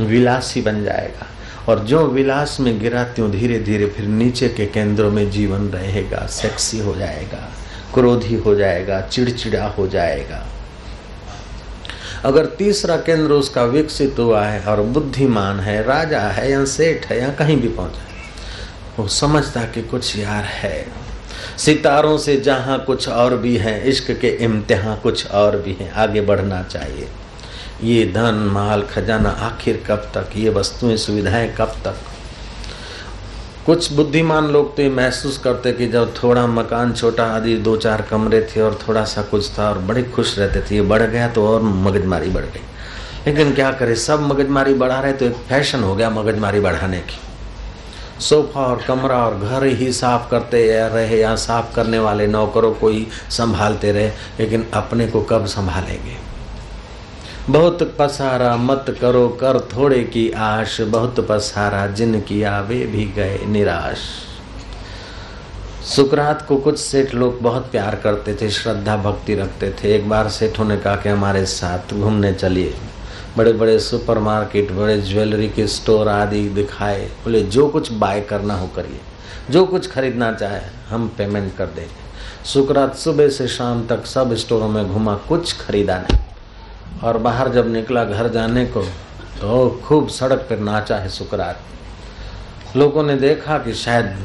[0.00, 1.26] विलासी बन जाएगा।
[1.68, 6.26] और जो विलास में गिरा, त्यों धीरे धीरे फिर नीचे के केंद्रों में जीवन रहेगा
[6.30, 7.48] सेक्सी हो जाएगा,
[7.94, 10.44] क्रोधी हो जाएगा, चिड़चिड़ा हो जाएगा।
[12.24, 17.20] अगर तीसरा केंद्र उसका विकसित हुआ है और बुद्धिमान है, राजा है या सेठ है
[17.20, 18.02] या कहीं भी पहुँचा,
[18.98, 21.03] वो समझता कि कुछ यार है।
[21.58, 26.20] सितारों से जहाँ कुछ और भी है, इश्क के इम्तिहान कुछ और भी है। आगे
[26.20, 27.08] बढ़ना चाहिए।
[27.82, 30.28] ये धन, माल, खजाना, आखिर कब तक?
[30.36, 31.96] ये वस्तुएँ, सुविधाएँ कब तक?
[33.66, 38.02] कुछ बुद्धिमान लोग तो ये महसूस करते कि जब थोड़ा मकान छोटा आदि दो चार
[38.02, 41.28] कमरे थे और थोड़ा सा कुछ था और बड़े खुश रहते थे। ये बढ़ गया
[41.28, 42.60] तो और मगजमारी बढ़ गई।
[43.26, 43.94] लेकिन क्या करे?
[43.94, 47.18] सब मगजमारी बढ़ा रहे तो एक फ़ैशन हो गया मगजमारी बढ़ाने की।
[48.20, 52.88] सोफा और कमरा और घर ही साफ़ करते रहे या साफ़ करने वाले नौकरों को
[52.88, 56.34] ही संभालते रहे, लेकिन अपने को कब संभालेंगे?
[57.50, 63.38] बहुत पसारा मत करो, कर थोड़े की आश। बहुत पसारा जिन किया वे भी गए
[63.46, 63.98] निराश।
[65.84, 70.28] सुकरात को कुछ सेठ लोग बहुत प्यार करते थे, श्रद्धा, भक्ति रखते थे। एक बार
[70.28, 72.74] सेठों ने कहा कि हमारे साथ घूमने चलिए।
[73.36, 78.66] बड़े बड़े सुपरमार्केट, बड़े ज्वेलरी के स्टोर आदि दिखाए, बोले, जो कुछ बाय करना हो
[78.66, 79.00] करिए।
[79.50, 82.04] जो कुछ खरीदना चाहे, हम पेमेंट कर देंगे।
[82.44, 86.20] सुकरात सुबह से शाम तक सब स्टोरों में घुमा, कुछ खरीदा नहीं।
[87.02, 88.82] और बाहर जब निकला घर जाने को
[89.40, 91.60] तो खूब सड़क पर नाचा है सुकरात
[92.76, 94.16] लोगों ने देखा कि शायद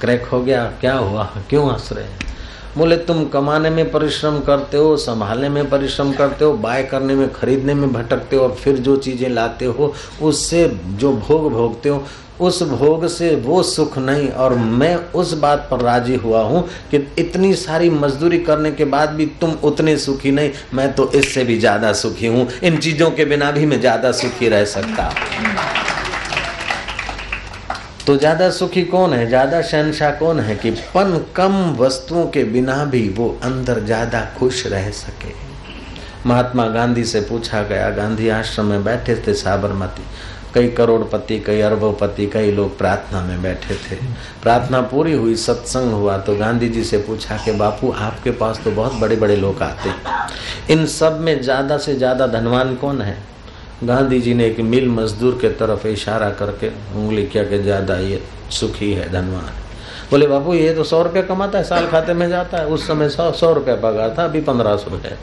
[0.00, 2.33] क्रैक हो गया, क्या हुआ, क्यों हंस रहे हैं?
[2.76, 7.32] बोले, तुम कमाने में परिश्रम करते हो, संभालने में परिश्रम करते हो, बाय करने में,
[7.32, 12.04] खरीदने में भटकते हो, और फिर जो चीज़ें लाते हो, उससे जो भोग भोगते हो,
[12.40, 16.96] उस भोग से वो सुख नहीं। और मैं उस बात पर राज़ी हुआ हूँ कि
[17.18, 21.58] इतनी सारी मजदूरी करने के बाद भी तुम उतने सुखी नहीं। मैं तो इससे भी
[21.58, 25.12] ज़्यादा सुखी हूँ। इन चीज़ों के बिना भी मैं ज़्यादा सुखी रह सकता।
[28.06, 32.84] तो ज़्यादा सुखी कौन है, ज़्यादा शहनशाह कौन है कि पन कम वस्तुओं के बिना
[32.84, 35.32] भी वो अंदर ज़्यादा खुश रह सके?
[36.26, 40.02] महात्मा गांधी से पूछा गया, गांधी आश्रम में बैठे थे साबरमती।
[40.54, 43.96] कई करोड़पति, कई अरबोपति, कई लोग प्रार्थना में बैठे थे।
[44.42, 48.70] प्रार्थना पूरी हुई, सत्संग हुआ तो गांधी जी से पूछा कि, बापू, आपके पास तो
[48.70, 53.16] बहुत बड़े बड़े लोग आते इन सब में ज़्यादा से ज़्यादा धनवान कौन है?
[53.84, 58.22] गांधी जी ने एक मिल मजदूर के तरफ़ इशारा करके उंगली किया कि ज़्यादा ये
[58.50, 59.50] सुखी है, धनवान।
[60.10, 63.08] बोले बाबू ये तो सौ रुपये कमाता है, साल खाते में जाता है। उस समय
[63.08, 65.16] सौ सौ रुपया पगार था, अभी पंद्रह सौ है।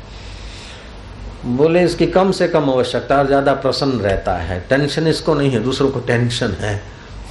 [1.47, 5.63] बोले, इसकी कम से कम आवश्यकता और ज़्यादा प्रसन्न रहता है। टेंशन इसको नहीं है,
[5.63, 6.81] दूसरों को टेंशन है,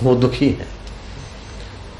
[0.02, 0.66] वो दुखी है।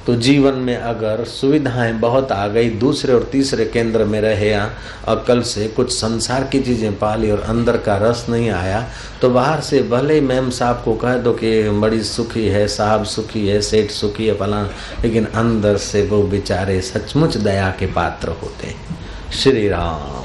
[0.06, 4.70] तो जीवन में अगर सुविधाएँ बहुत आ गई दूसरे और तीसरे केंद्र में रहे या
[5.08, 8.84] अकल से कुछ संसार की चीज़ें पाली और अंदर का रस नहीं आया
[9.20, 13.04] तो बाहर से भले ही मैम साहब को कह दो कि बड़ी सुखी है, साहब
[13.04, 14.70] सुखी है, सेठ सुखी है फलाना
[15.02, 18.98] लेकिन अंदर से वो बेचारे सचमुच दया के पात्र होते हैं
[19.32, 20.18] श्री राम।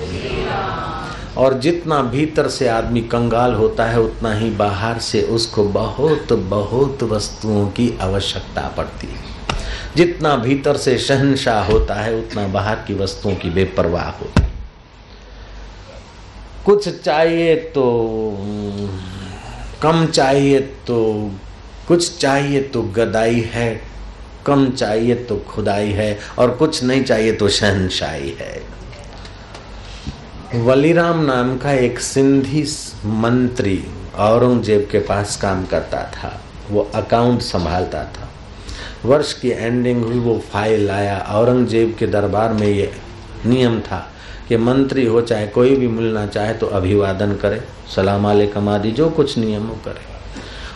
[1.38, 7.04] और जितना भीतर से आदमी कंगाल होता है, उतना ही बाहर से उसको बहुत बहुत
[7.04, 9.35] वस्तुओं की आवश्यकता पड़ती है
[9.95, 14.43] जितना भीतर से शहनशाह होता है, उतना बाहर की वस्तुओं की बेपरवाह होती
[16.65, 17.86] कुछ चाहिए तो
[19.81, 20.99] कम चाहिए तो
[21.88, 23.81] कुछ चाहिए तो गदाई है,
[24.45, 28.62] कम चाहिए तो खुदाई है, और कुछ नहीं चाहिए तो शहनशाही है।
[30.55, 32.63] वलीराम नाम का एक सिंधी
[33.05, 33.84] मंत्री
[34.17, 38.25] औरंगज़ेब के पास काम करता था। वो अकाउंट संभालता था।
[39.06, 42.91] वर्ष की एंडिंग हुई, वो फ़ाइल लाया औरंगज़ेब के दरबार में ये
[43.46, 44.06] नियम था
[44.48, 47.62] कि मंत्री हो चाहे कोई भी मिलना चाहे तो अभिवादन करे,
[47.96, 50.13] सलाम अलैकुम आदि, जो कुछ नियम वो करे।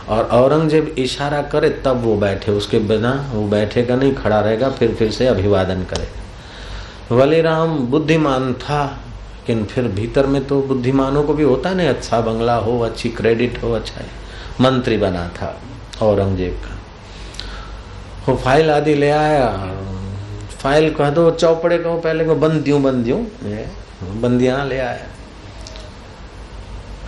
[0.09, 4.93] और औरंगज़ेब इशारा करे, तब वो बैठे। उसके बिना वो बैठेगा नहीं, खड़ा रहेगा, फिर
[4.95, 6.07] फिर से अभिवादन करे।
[7.11, 8.83] वलीराम बुद्धिमान था,
[9.39, 13.63] लेकिन फिर भीतर में तो बुद्धिमानों को भी होता नहीं अच्छा बंगला हो, अच्छी क्रेडिट
[13.63, 14.01] हो अच्छा
[14.61, 15.55] मंत्री बना था
[16.01, 16.78] औरंगज़ेब का।
[18.27, 19.75] वो फ़ाइल आदि ले आया।
[20.59, 23.23] फ़ाइल कह दो, चौपड़े कहो, पहले को बंदियों बंदियों
[24.21, 25.05] बंदियाँ ले आया।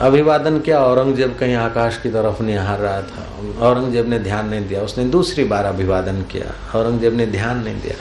[0.02, 3.26] अभिवादन किया, औरंगज़ेब कहीं आकाश की तरफ़ निहार रहा था।
[3.60, 7.96] औरंगज़ेब ने ध्यान नहीं दिया, उसने दूसरी बार अभिवादन किया। औरंगज़ेब ने ध्यान नहीं दिया।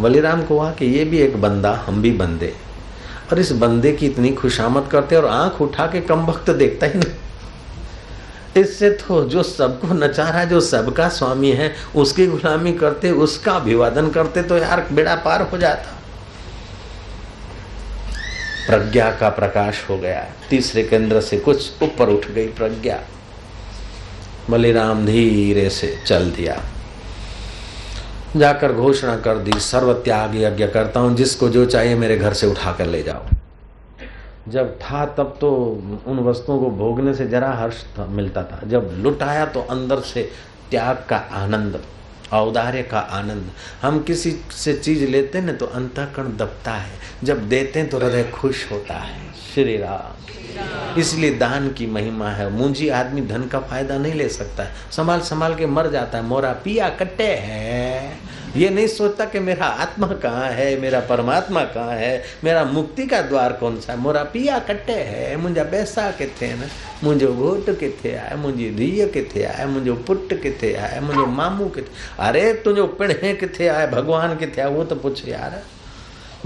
[0.00, 2.54] बलिराम को हुआ कि, ये भी एक बंदा, हम भी बंदे।
[3.32, 6.98] और इस बंदे की इतनी खुशामद करते और आँख उठा के कम वक्त देखता ही
[6.98, 7.12] नहीं।
[8.56, 13.52] इससे तो जो सबको नचा रहा है जो सबका स्वामी है, उसकी गुलामी करते, उसका
[13.52, 15.96] अभिवादन करते तो यार बेड़ा पार हो जाता।
[18.66, 22.98] प्रज्ञा का प्रकाश हो गया। तीसरे केंद्र से कुछ ऊपर उठ गई प्रज्ञा।
[24.50, 26.60] बलिराम धीरे से चल दिया।
[28.36, 32.46] जाकर घोषणा कर दी सर्व त्याग यज्ञ करता हूँ, जिसको जो चाहिए मेरे घर से
[32.46, 33.39] उठा कर ले जाओ।
[34.48, 35.50] जब था तब तो
[36.06, 40.30] उन वस्तुओं को भोगने से जरा हर्ष मिलता था। जब लुटाया तो अंदर से
[40.70, 41.82] त्याग का आनंद,
[42.32, 43.50] औदार्य का आनंद।
[43.82, 48.22] हम किसी से चीज़ लेते हैं तो अंतकरण दबता है। जब देते हैं तो हृदय
[48.24, 53.98] खुश होता है। श्री राम। इसलिए दान की महिमा है। मुंजी आदमी धन का फ़ायदा
[53.98, 58.12] नहीं ले सकता। है संभाल संभाल के मर जाता है। मोरा पिया कट्टे है।
[58.56, 63.20] ये नहीं सोचता कि मेरा आत्मा कहाँ है, मेरा परमात्मा कहाँ है, मेरा मुक्ति का
[63.22, 63.98] द्वार कौन सा है?
[63.98, 66.68] मोरा पिया कट्टे है मुंहिंजा पैसा किथे न?
[67.04, 71.90] मुंहिंजो घोट किथे आहे मुंहिंजी धीअ किथे आहे मुंहिंजो पुटु किथे आहे मुंहिंजो मामू किथे?
[72.18, 75.62] अरे तुंहिंजो पिणे किथे आहे भगवान किथे आहे उहो त पुछ यार।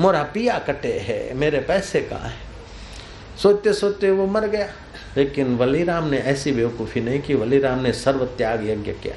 [0.00, 2.38] मोरा पिया कटे है, मेरे पैसे कहाँ है?
[3.42, 4.68] सोचते सोचते वो मर गया।
[5.16, 9.14] लेकिन वलीराम ने ऐसी बेवकूफ़ी नहीं की वलीराम ने सर्व त्याग यज्ञ किया।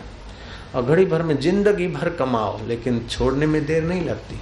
[0.77, 4.39] और घड़ी भर में ज़िंदगी भर कमाओ, लेकिन छोड़ने में देर नहीं लगती।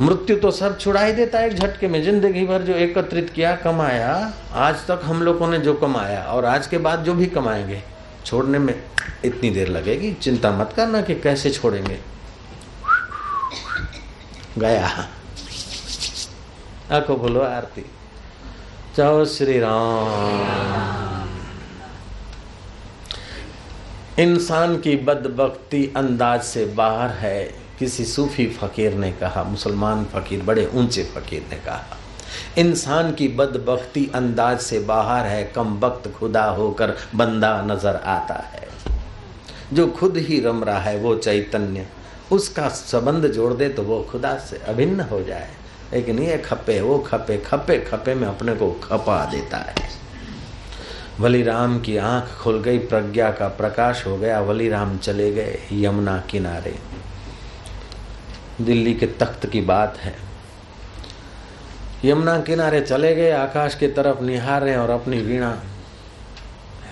[0.00, 3.56] मृत्यु तो सब छुड़ा ही देता है एक झटके में। ज़िंदगी भर जो एकत्रित किया,
[3.56, 7.82] कमाया, आज तक हम लोगों ने जो कमाया, और आज के बाद जो भी कमाएँगे,
[8.26, 8.82] छोड़ने में
[9.24, 11.98] इतनी देर लगेगी। चिंता मत करना कि कैसे छोड़ेंगे।
[14.58, 15.08] गया।
[16.92, 17.84] आखो बोलो आरती।
[18.96, 21.09] जाओ श्री राम।
[24.20, 27.42] इंसान की बदबख्ती अंदाज से बाहर है।
[27.78, 31.96] किसी सूफी फकीर ने कहा, मुसलमान फकीर, बड़े ऊँचे फकीर ने कहा,
[32.58, 38.68] इंसान की बदबख्ती अंदाज से बाहर है, कम वक्त खुदा होकर बंदा नज़र आता है।
[39.72, 41.86] जो खुद ही रम रहा है, वो चैतन्य,
[42.32, 45.48] उसका संबंध जोड़ दे तो वो खुदा से अभिन्न हो जाए।
[45.92, 49.88] लेकिन ये खपे वो खपे खपे खपे में अपने को खपा देता है।
[51.20, 55.58] वली राम की आँख खुल गई, प्रज्ञा का प्रकाश हो गया वली राम चले गए
[55.72, 56.74] यमुना किनारे।
[58.60, 60.14] दिल्ली के तख्त की बात है।
[62.04, 65.62] यमुना किनारे चले गए, आकाश की तरफ़ निहार रहे और अपनी वीणा।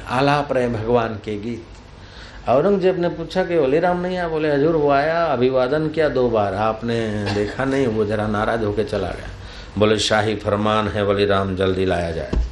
[0.09, 4.77] आलाप रहे भगवान के गीत। औरंगज़ेब ने पूछा कि वली राम नहीं आया बोले, हजूर,
[4.77, 9.31] वो आया, अभिवादन किया दो बार, आपने देखा नहीं, वो जरा नाराज़ होकर चला गया।
[9.79, 12.48] बोले, शाही फरमान है वली राम जल्दी लाया जाए।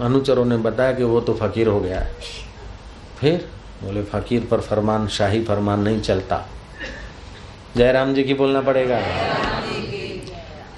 [0.00, 2.12] अनुचरों ने बताया कि वो तो फकीर हो गया है।
[3.18, 3.48] फिर
[3.82, 6.46] बोले, फकीर पर फरमान, शाही फरमान नहीं चलता।
[7.76, 9.00] जयराम जी की बोलना पड़ेगा।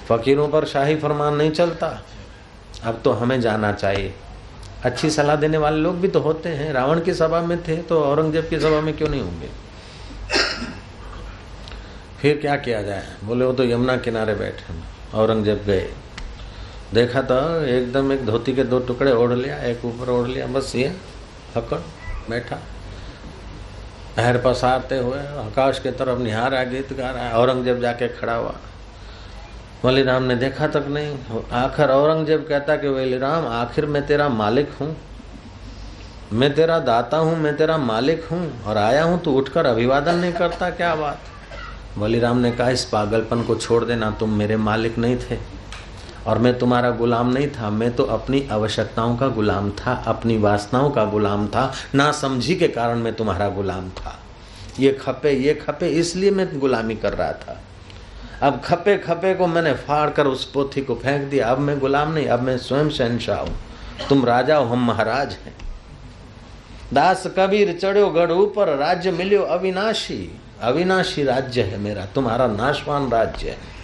[0.07, 1.87] फकीरों पर शाही फरमान नहीं चलता।
[2.83, 4.13] अब तो हमें जाना चाहिए।
[4.83, 8.01] अच्छी सलाह देने वाले लोग भी तो होते हैं। रावण की सभा में थे तो
[8.03, 9.49] औरंगज़ेब की सभा में क्यों नहीं होंगे?
[12.21, 13.03] फिर क्या किया जाए?
[13.23, 14.73] बोले, वो तो यमुना किनारे बैठे
[15.17, 15.89] औरंगज़ेब गए।
[16.93, 20.71] देखा तो एकदम एक धोती के दो टुकड़े ओढ़ लिया, एक ऊपर ओढ़ लिया, बस
[20.75, 20.87] ये,
[21.55, 21.79] हकड़,
[22.29, 22.55] बैठा।
[24.15, 28.55] पैर पसारते हुए आकाश के तरफ़ निहारा गीत गा रहा है, औरंगज़ेब जाके खड़ा हुआ।
[29.83, 31.17] वलीराम ने देखा तक नहीं,
[31.53, 34.95] आखिर औरंगज़ेब कहता कि वलीराम आखिर मैं तेरा मालिक हूँ।
[36.33, 40.33] मैं तेरा दाता हूँ, मैं तेरा मालिक हूँ, और आया हूँ तो उठकर अभिवादन नहीं
[40.33, 41.19] करता, क्या बात।
[41.97, 45.56] वलीराम ने कहा, इस पागलपन को छोड़ देना, तुम मेरे मालिक नहीं थे।
[46.27, 50.89] और मैं तुम्हारा गुलाम नहीं था, मैं तो अपनी आवश्यकताओं का गुलाम था, अपनी वासनाओं
[50.91, 54.19] का गुलाम था ना समझी के कारण मैं तुम्हारा गुलाम था।
[54.79, 57.61] ये खपे ये खपे, इसलिए मैं गुलामी कर रहा था।
[58.41, 62.11] अब खपे खपे को मैंने फाड़ कर उस पोथी को फेंक दिया। अब मैं गुलाम
[62.13, 63.55] नहीं, अब मैं स्वयं शहनशाह हूँ।
[64.09, 65.55] तुम राजा हो, हम महाराज हैं।
[66.93, 73.49] दास कबीर चढ़ो गढ़ ऊपर, राज्य मिलियो अविनाशी। अविनाशी राज्य है मेरा, तुम्हारा नाशवान राज्य
[73.49, 73.76] है।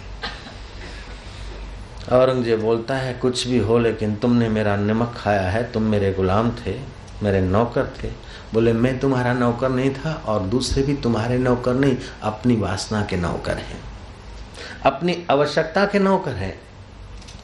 [2.12, 6.50] औरंगज़ेब बोलता है, कुछ भी हो, लेकिन तुमने मेरा नमक खाया है। तुम मेरे गुलाम
[6.50, 6.74] थे,
[7.22, 8.08] मेरे नौकर थे।
[8.54, 13.16] बोले, मैं तुम्हारा नौकर नहीं था और दूसरे भी तुम्हारे नौकर नहीं। अपनी वासना के
[13.16, 13.80] नौकर हैं।
[14.84, 16.60] अपनी आवश्यकता के नौकर हैं।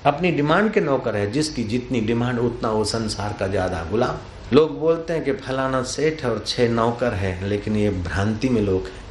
[0.06, 4.16] अपनी डिमांड के नौकर है। जिसकी जितनी डिमांड, उतना वो संसार का ज़्यादा गुलाम।
[4.56, 8.82] लोग बोलते हैं कि फलाना सेठ और छह नौकर है, लेकिन ये भ्रांति में लोग
[8.82, 9.09] हैं।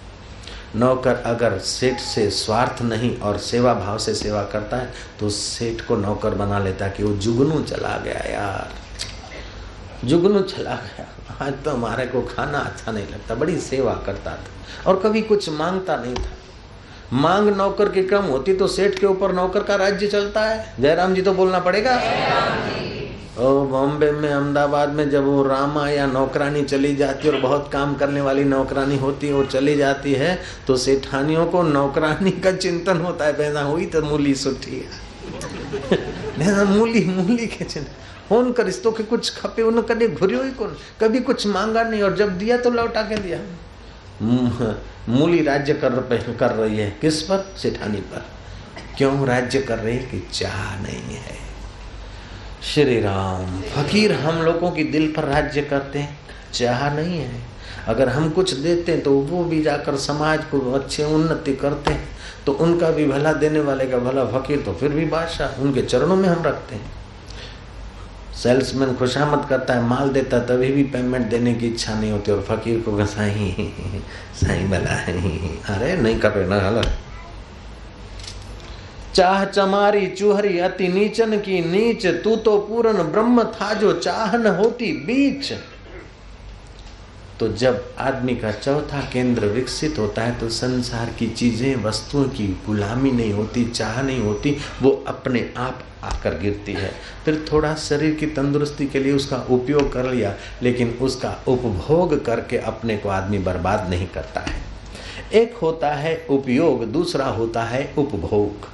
[0.76, 5.82] नौकर अगर सेठ से स्वार्थ नहीं और सेवा भाव से सेवा करता है तो सेठ
[5.82, 11.08] को नौकर बना लेता कि वो जुगनू चला गया यार। जुगनू चला गया।
[11.42, 15.50] आज तो हमारे को खाना अच्छा नहीं लगता, बड़ी सेवा करता था और कभी कुछ
[15.50, 16.30] माँगता नहीं था।
[17.14, 21.14] मांग नौकर की कम होती तो सेठ के ऊपर नौकर का राज्य चलता है। जयराम
[21.14, 21.96] जी तो बोलना पड़ेगा।
[23.42, 27.96] बॉम्बे में, अहमदाबाद में जब वो रामा या नौकरानी चली जाती है और बहुत काम
[27.96, 32.98] करने वाली नौकरानी होती है, वो चली जाती है तो सेठानियों को नौकरानी का चिंतन
[32.98, 37.92] होता है। पैदा हुई तो मूली सुठी है। मूली मूली के चिंतन।
[38.30, 40.76] फ़ोन कर रिश्तों के कुछ खपे उन कभी घुरियो ही कौन?
[41.02, 43.40] कभी कुछ मांगा नहीं और जब दिया तो लौटा के दिया।
[45.10, 45.90] मूली राज्य कर
[46.40, 47.54] कर रही है। किस पर?
[47.58, 48.26] सेठानी पर।
[48.98, 49.28] क्यों?
[49.28, 51.49] राज्य कर रही है कि चाह नहीं है।
[52.64, 56.18] श्री राम, फकीर हम लोगों की दिल पर राज्य करते हैं।
[56.54, 57.42] चाह नहीं है।
[57.88, 62.08] अगर हम कुछ देते हैं तो वो भी जाकर समाज को अच्छे उन्नति करते हैं।
[62.46, 66.16] तो उनका भी भला देने वाले का भला फकीर तो फिर भी बादशाह, उनके चरणों
[66.16, 66.92] में हम रखते हैं।
[68.36, 72.42] सेल्समैन खुशामद करता है, माल देता तभी भी पेमेंट देने की इच्छा नहीं होती और
[72.50, 73.74] फकीर को साई
[74.36, 74.96] साई भला
[75.76, 76.98] अरे, नहीं कर रहे ना गलत
[79.20, 84.48] चाह चमारी चूहरी, अति नीचन की नीच, तू तो पूर्ण ब्रह्म था जो चाह न
[84.48, 85.52] होती बीच।
[87.40, 92.48] तो जब आदमी का चौथा केंद्र विकसित होता है तो संसार की चीज़ें, वस्तुओं की
[92.66, 96.92] गुलामी नहीं होती, चाह नहीं होती, वो अपने आप आकर गिरती है।
[97.26, 102.58] फिर थोड़ा शरीर की तंदुरुस्ती के लिए उसका उपयोग कर लिया, लेकिन उसका उपभोग करके
[102.58, 104.62] अपने को आदमी बर्बाद नहीं करता है।
[105.34, 108.70] एक होता है उपयोग, दूसरा होता है उपभोग।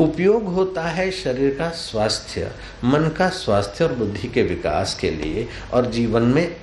[0.00, 2.50] उपयोग होता है शरीर का स्वास्थ्य,
[2.84, 6.56] मन का स्वास्थ्य और बुद्धि के विकास के लिए और जीवन में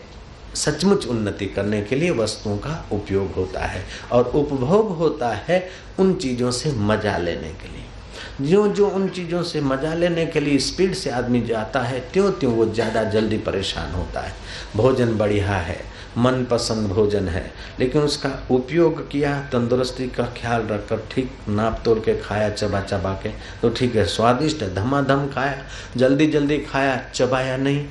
[0.55, 5.67] सचमुच उन्नति करने के लिए वस्तुओं का उपयोग होता है और उपभोग होता है
[5.99, 10.39] उन चीज़ों से मज़ा लेने के लिए। जो जो उन चीज़ों से मज़ा लेने के
[10.39, 14.33] लिए स्पीड से आदमी जाता है त्यों त्यों वो ज़्यादा जल्दी परेशान होता है।
[14.75, 15.79] भोजन बढ़िया है
[16.17, 17.43] मनपसंद भोजन है।
[17.79, 23.13] लेकिन उसका उपयोग किया, तंदुरुस्ती का ख्याल रखकर ठीक नाप तोल के खाया, चबा चबा
[23.23, 23.29] के
[23.61, 25.57] तो ठीक है, स्वादिष्ट है, धमाधम खाया,
[25.97, 27.85] जल्दी जल्दी खाया, चबाया नहीं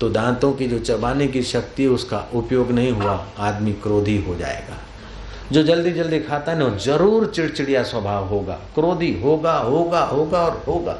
[0.00, 4.76] तो दांतों की जो चबाने की शक्ति, उसका उपयोग नहीं हुआ, आदमी क्रोधी हो जाएगा।
[5.52, 10.62] जो जल्दी जल्दी खाता है ना ज़रूर चिड़चिड़िया स्वभाव होगा, क्रोधी होगा होगा होगा और
[10.66, 10.98] होगा।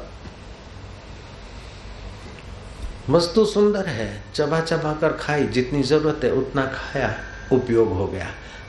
[3.09, 7.13] वस्तु सुंदर है। चबा चबा कर खाई, जितनी ज़रूरत है उतना खाया,
[7.51, 8.27] उपयोग हो गया।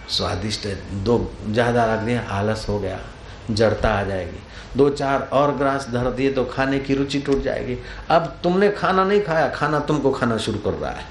[0.08, 2.98] स्वादिष्ट है। दो ज़्यादा रख दिया, आलस हो गया,
[3.50, 4.40] जड़ता आ जाएगी।
[4.76, 7.76] दो चार और ग्रास धर दिए तो खाने की रुचि टूट जाएगी।
[8.10, 11.04] अब तुमने खाना नहीं खाया, खाना तुमको खाना शुरू कर रहा है।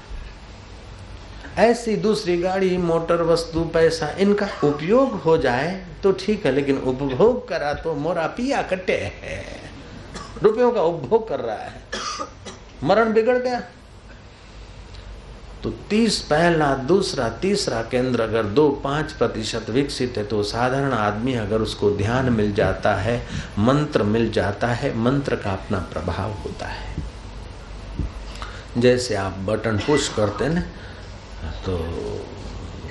[1.60, 5.70] ऐसी दूसरी गाड़ी, मोटर, वस्तु, पैसा, इनका उपयोग हो जाए
[6.02, 9.44] तो ठीक है, लेकिन उपभोग करा तो मोरा पिया कटे है।
[10.42, 11.72] रुपयों का उपभोग कर रहा है।
[12.84, 13.60] मरण बिगड़ गया।
[15.62, 21.34] तो तीस पहला, दूसरा, तीसरा केंद्र अगर दो पाँच प्रतिशत विकसित है तो साधारण आदमी
[21.34, 23.16] अगर उसको ध्यान मिल जाता है,
[23.58, 26.88] मंत्र मिल जाता है, मंत्र का अपना प्रभाव होता है।
[28.78, 30.60] जैसे आप बटन पुश करते ना
[31.66, 31.76] तो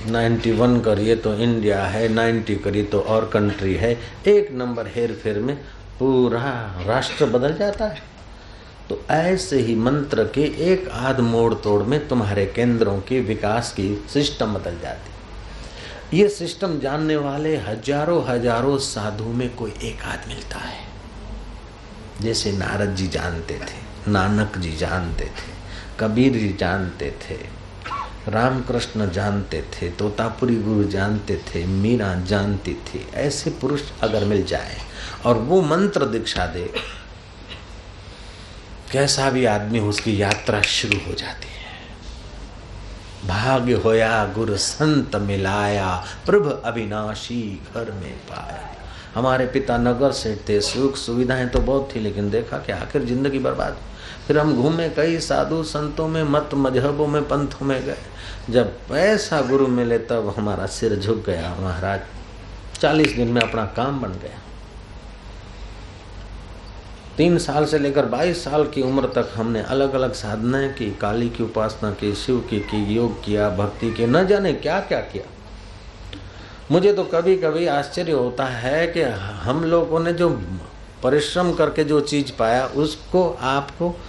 [0.07, 3.91] 91 करिए तो इंडिया है 90 करिए तो और कंट्री है,
[4.27, 5.55] एक नंबर हेर फेर में
[5.99, 6.51] पूरा
[6.85, 8.01] राष्ट्र बदल जाता है।
[8.89, 13.93] तो ऐसे ही मंत्र के एक आध मोड़ तोड़ में तुम्हारे केंद्रों के विकास की
[14.13, 20.59] सिस्टम बदल जाती। ये सिस्टम जानने वाले हज़ारों हज़ारों साधु में कोई एक आध मिलता
[20.59, 20.87] है।
[22.21, 25.51] जैसे नारद जी जानते थे, नानक जी जानते थे,
[25.99, 27.37] कबीर जी जानते थे,
[28.27, 34.77] रामकृष्ण जानते थे, तोतापुरी गुरु जानते थे, मीरा जानती थी, ऐसे पुरुष अगर मिल जाए
[35.25, 36.69] और वो मंत्र दीक्षा दे
[38.91, 41.59] कैसा भी आदमी उसकी यात्रा शुरू हो जाती है।
[43.27, 48.75] भाग्य होया, गुरु संत मिलाया, प्रभ अविनाशी घर में पाया।
[49.15, 53.39] हमारे पिता नगर से थे, सुख सुविधाएँ तो बहुत थी, लेकिन देखा कि आखिर ज़िंदगी
[53.39, 53.77] बर्बाद।
[54.27, 57.97] फिर हम घूमे कई साधु संतों में, मत मजहबों में, पंथों में गए।
[58.49, 61.99] जब ऐसा गुरु मिले, तब हमारा सिर झुक गया। महाराज,
[62.81, 64.39] चालीस दिन में अपना काम बन गया।
[67.19, 71.29] तीन साल से लेकर बाईस साल की उम्र तक हमने अलग अलग साधनाएँ की, काली
[71.29, 75.23] की उपासना की, शिव की की, योग किया, भक्ति के, न जाने क्या क्या। किया
[76.71, 79.01] मुझे तो कभी कभी आश्चर्य होता है कि
[79.43, 80.29] हम लोगों ने जो
[81.03, 83.99] परिश्रम करके जो चीज़ पाया, उसको आपको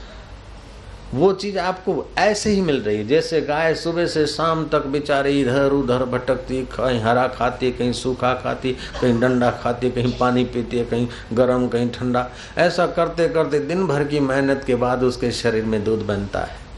[1.15, 5.41] वो चीज़ आपको ऐसे ही मिल रही है। जैसे गाय सुबह से शाम तक बेचारी
[5.41, 10.79] इधर उधर भटकती, कहीं हरा खाती, कहीं सूखा खाती, कहीं डंडा खाती, कहीं पानी पीती
[10.79, 15.31] है, कहीं गर्म, कहीं ठंडा। ऐसा करते करते दिन भर की मेहनत के बाद उसके
[15.31, 16.71] शरीर में दूध बनता है।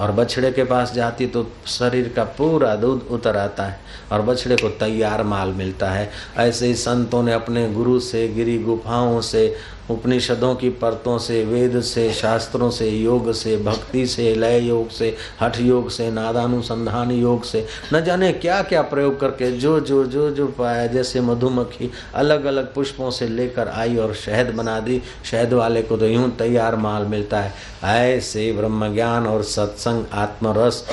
[0.00, 3.80] और बछड़े के पास जाती तो शरीर का पूरा दूध उतर आता है
[4.12, 8.58] और बछड़े को तैयार माल मिलता है। ऐसे ही संतों ने अपने गुरु से, गिरी
[8.58, 9.56] गुफाओं से
[9.90, 15.14] उपनिषदों की परतों से, वेद से, शास्त्रों से, योग से, भक्ति से, लय योग से,
[15.40, 20.30] हठ योग से, नादानुसंधान योग से, न जाने क्या क्या प्रयोग करके जो जो जो
[20.30, 25.52] जो पाया, जैसे मधुमक्खी अलग अलग पुष्पों से लेकर आई और शहद बना दी, शहद
[25.52, 27.52] वाले को तो यूँ तैयार माल मिलता है।
[27.84, 30.84] ऐसे ब्रह्म ज्ञान और सत्संग आत्मरस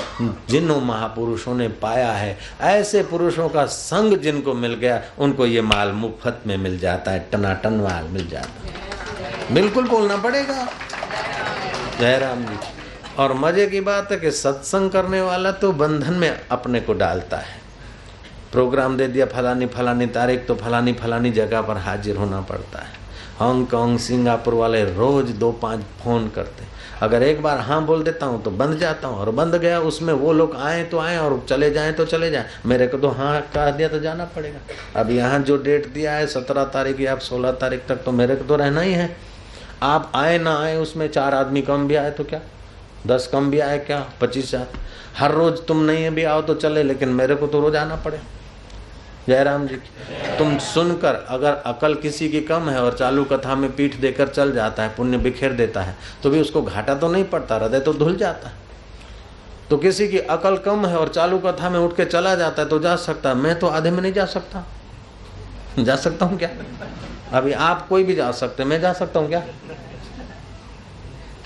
[0.50, 5.92] जिन महापुरुषों ने पाया है, ऐसे पुरुषों का संग जिनको मिल गया, उनको ये माल
[5.92, 8.87] मुफ़्त में मिल जाता है, टनाटन माल मिल जाता है।
[9.52, 10.68] बिल्कुल बोलना पड़ेगा।
[12.00, 12.58] जयराम जी,
[13.20, 17.38] और मज़े की बात है कि सत्संग करने वाला तो बंधन में अपने को डालता
[17.38, 17.56] है।
[18.52, 22.96] प्रोग्राम दे दिया, फलानी फलानी तारीख तो फलानी फलानी जगह पर हाजिर होना पड़ता है।
[23.40, 26.64] हांगकांग, सिंगापुर वाले रोज दो पाँच फ़ोन करते
[27.02, 30.14] अगर एक बार हाँ बोल देता हूँ तो बंद जाता हूँ, और बंद गया, उसमें
[30.14, 33.42] वो लोग आए तो आए, और चले जाएँ तो चले जाएँ। मेरे को तो हाँ
[33.54, 34.60] कह दिया तो जाना पड़ेगा।
[34.96, 38.46] अब यहाँ जो डेट दिया है, सत्रह तारीख या सोलह तारीख तक तो मेरे को
[38.46, 39.16] तो रहना ही है।
[39.84, 42.40] आप आए ना आए, उसमें चार आदमी कम भी आए तो क्या?
[43.08, 44.06] दस कम भी आए क्या?
[44.22, 44.54] पच्चीस
[45.18, 48.20] हर रोज तुम नहीं भी आओ तो चले, लेकिन मेरे को तो रोज आना पड़े।
[49.28, 49.76] जयराम जी,
[50.38, 54.54] तुम सुनकर अगर अकल किसी की कम है और चालू कथा में पीठ देकर चल
[54.54, 57.94] जाता है, पुण्य बिखेर देता है तो भी उसको घाटा तो नहीं पड़ता, हृदय तो
[57.94, 58.56] धुल जाता है।
[59.70, 62.68] तो किसी की अकल कम है और चालू कथा में उठ के चला जाता है
[62.70, 64.64] तो जा सकता है। मैं तो आधे में नहीं जा सकता।
[65.80, 66.50] जा सकता हूँ क्या?
[67.34, 69.44] अभी आप कोई भी जा सकते मैं जा सकता हूँ क्या?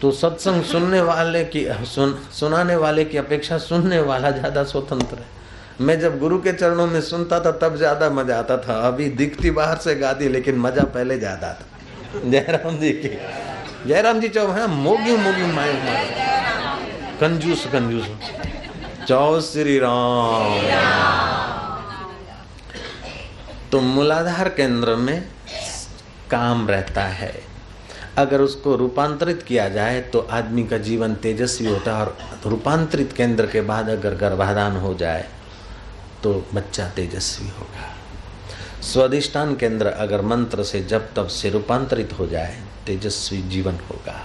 [0.02, 5.41] तो सत्संग सुनने वाले की, सुन, सुनाने वाले की अपेक्षा सुनने वाला ज़्यादा स्वतंत्र है।
[5.82, 9.52] मैं जब गुरु के चरणों में सुनता था, तब ज़्यादा मज़ा आता था। अभी दिखती
[9.52, 11.66] बाहर से गाती, लेकिन मज़ा पहले ज़्यादा था।
[12.22, 13.10] जयराम जी की।
[13.88, 15.74] जयराम जी चौ है, मोगी मोगी माए
[17.22, 18.10] कंजूस कंजूस।
[19.08, 20.60] चौ श्री राम।
[23.72, 25.24] तो मूलाधार केंद्र में
[26.32, 27.34] काम रहता है।
[28.18, 32.16] अगर उसको रूपांतरित किया जाए तो आदमी का जीवन तेजस्वी होता है, और
[32.46, 35.26] रूपांतरित केंद्र के बाद अगर गर्भाधान हो जाए
[36.24, 37.90] तो बच्चा तेजस्वी होगा।
[38.82, 44.20] स्वादिष्टान केंद्र अगर मंत्र से जब तब से रूपांतरित हो जाए, तेजस्वी जीवन होगा।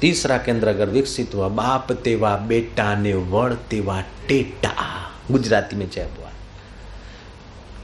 [0.00, 4.74] तीसरा केंद्र अगर विकसित हुआ, बाप तेवा, बेटा ने वड़ तेवा टेटा,
[5.30, 6.08] गुजराती में जय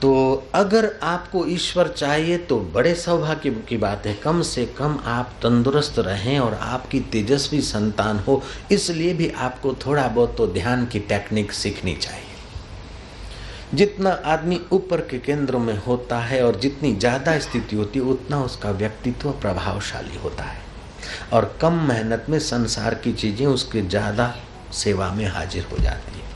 [0.03, 0.11] तो
[0.55, 5.99] अगर आपको ईश्वर चाहिए तो बड़े सौभाग्य की बात है, कम से कम आप तंदुरुस्त
[5.99, 11.53] रहें और आपकी तेजस्वी संतान हो, इसलिए भी आपको थोड़ा बहुत तो ध्यान की टेक्निक
[11.53, 12.30] सीखनी चाहिए।
[13.75, 18.43] जितना आदमी ऊपर के केंद्र में होता है और जितनी ज़्यादा स्थिति होती है, उतना
[18.43, 20.59] उसका व्यक्तित्व प्रभावशाली होता है।
[21.33, 24.35] और कम मेहनत में संसार की चीज़ें उसके ज़्यादा
[24.75, 26.29] सेवा में हाजिर हो जाती है।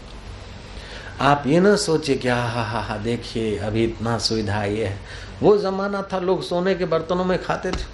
[1.22, 4.98] आप ये ना सोचे कि हा हा हा हा देखिए, अभी इतना सुविधा ये है।
[5.42, 7.92] वो जमाना था, लोग सोने के बर्तनों में खाते थे।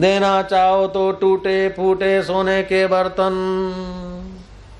[0.00, 4.07] देना चाहो तो टूटे फूटे सोने के बर्तन।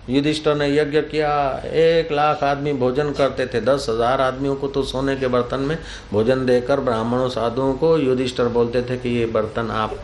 [0.09, 1.31] युधिष्ठर ने यज्ञ किया।
[1.75, 5.77] एक लाख आदमी भोजन करते थे। दस हज़ार आदमियों को तो सोने के बर्तन में
[6.13, 9.95] भोजन देकर ब्राह्मणों, साधुओं को युधिष्ठर बोलते थे कि ये बर्तन आप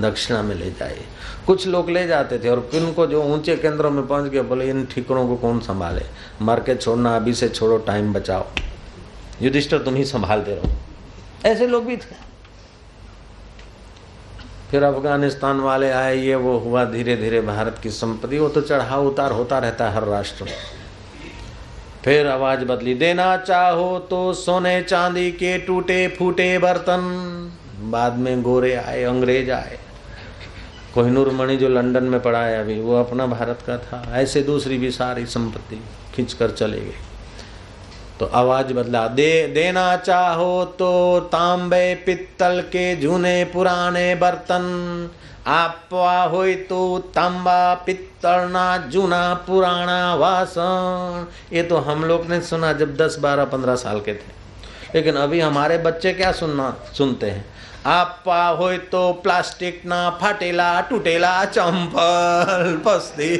[0.00, 1.04] दक्षिणा में ले जाइए।
[1.46, 4.70] कुछ लोग ले जाते थे और किन को जो ऊँचे केंद्रों में पहुँच गए, बोले,
[4.70, 6.02] इन ठिकरों को कौन संभाले?
[6.42, 8.46] मर के छोड़ना, अभी से छोड़ो, टाइम बचाओ।
[9.42, 10.70] युधिष्ठर, तुम ही संभालते रहो।
[11.46, 12.22] ऐसे लोग भी थे।
[14.74, 19.06] फिर अफ़गानिस्तान वाले आए, ये वो हुआ धीरे धीरे भारत की संपत्ति। वो तो चढ़ाव
[19.06, 20.52] उतार होता रहता है हर राष्ट्र में।
[22.04, 27.04] फिर आवाज़ बदली, देना चाहो तो सोने चांदी के टूटे फूटे बर्तन।
[27.80, 29.78] बाद में गोरे आए, अंग्रेज़ आए।
[30.94, 34.78] कोहिनूर मणि जो लंदन में पड़ा है अभी, वो अपना भारत का था। ऐसे दूसरी
[34.78, 35.82] भी सारी संपत्ति
[36.14, 37.13] खींच कर चले गए।
[38.23, 44.65] तो आवाज बदला दे देना चाहो तो तांबे पित्तल के जूने पुराने बर्तन
[45.49, 45.93] आप
[46.33, 46.81] हो तो
[47.15, 53.45] तांबा पित्तल ना जूना पुराना वासन ये तो हम लोग ने सुना जब दस बारह
[53.45, 54.37] पंद्रह साल के थे
[54.95, 57.45] लेकिन अभी हमारे बच्चे क्या सुनना सुनते हैं
[57.87, 63.37] આપવા હોય તો પ્લાસ્ટિકના ફાટેલા તૂટેલા ચંપલ પસ્તી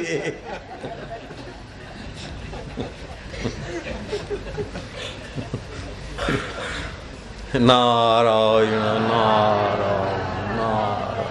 [7.57, 11.29] नारायण नारायण नारायण।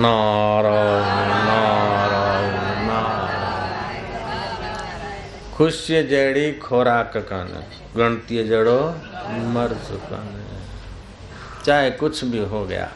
[0.00, 4.06] नारायण नारायण नारायण।
[5.56, 7.60] खुश्य जड़ी खोराक काने,
[7.96, 8.80] गणतीय जड़ो
[9.54, 10.46] मर चुकाने
[11.64, 12.88] चाहे कुछ भी हो गया,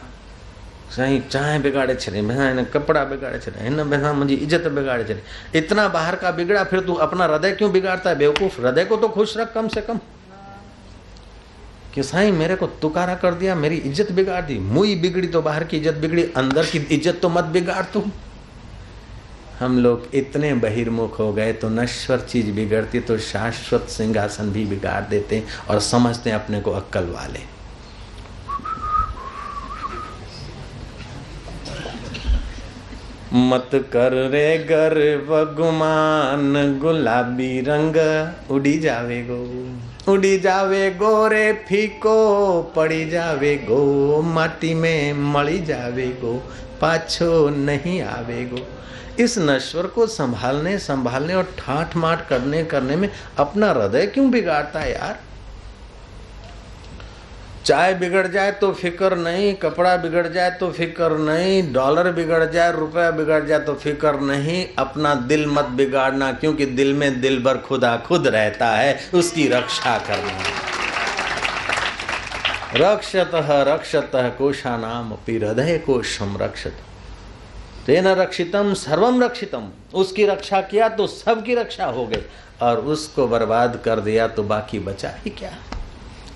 [0.91, 5.23] सही चाय बिगाड़े छे भैसा इन्हें कपड़ा बिगाड़े छे इन भैसा मुझे इज़्ज़त बिगाड़े छे
[5.59, 8.17] इतना बाहर का बिगड़ा, फिर तू अपना हृदय क्यों बिगाड़ता है?
[8.19, 9.99] बेवकूफ़ हृदय को तो खुश रख कम से कम।
[11.95, 15.65] कि साईं, मेरे को तुकारा कर दिया, मेरी इज़्ज़त बिगाड़ दी। मुई बिगड़ी तो बाहर
[15.65, 18.05] की इज़्ज़त बिगड़ी, अंदर की इज़्ज़त तो मत बिगाड़ तू।
[19.59, 25.03] हम लोग इतने बहिर्मुख हो गए तो नश्वर चीज़ बिगड़ती तो शाश्वत सिंहासन भी बिगाड़
[25.07, 27.41] देते और समझते अपने को अक्कल वाले।
[33.35, 37.97] मत कर रे गर्व, गुमान, गुलाबी रंग,
[38.51, 39.43] उड़ी जावे गो।
[40.09, 46.51] उड़ी जावे गोरे फीको, पड़ी जावे गो, माटी में मड़ी जावे गो,
[46.81, 48.67] पाछो नहीं आवे गो।
[49.23, 54.81] इस नश्वर को संभालने संभालने और ठाठ माठ करने करने में अपना हृदय क्यों बिगाड़ता
[54.81, 55.21] है यार?
[57.65, 62.73] चाय बिगड़ जाए तो फ़िक्र नहीं, कपड़ा बिगड़ जाए तो फ़िक्र नहीं, डॉलर बिगड़ जाए,
[62.73, 67.59] रुपया बिगड़ जाए तो फ़िक्र नहीं। अपना दिल मत बिगाड़ना, क्योंकि दिल में दिल भर
[67.59, 70.39] खुदा खुद रहता है, उसकी रक्षा करना।
[72.77, 73.31] रक्षत
[73.69, 76.77] रक्षत कोशा नाम अपनी हृदय कोशम रक्षत।
[77.87, 82.23] तेन रक्षितम सर्वम रक्षितम उसकी रक्षा किया तो सबकी रक्षा हो गई,
[82.63, 85.53] और उसको बर्बाद कर दिया तो बाकी बचा ही क्या?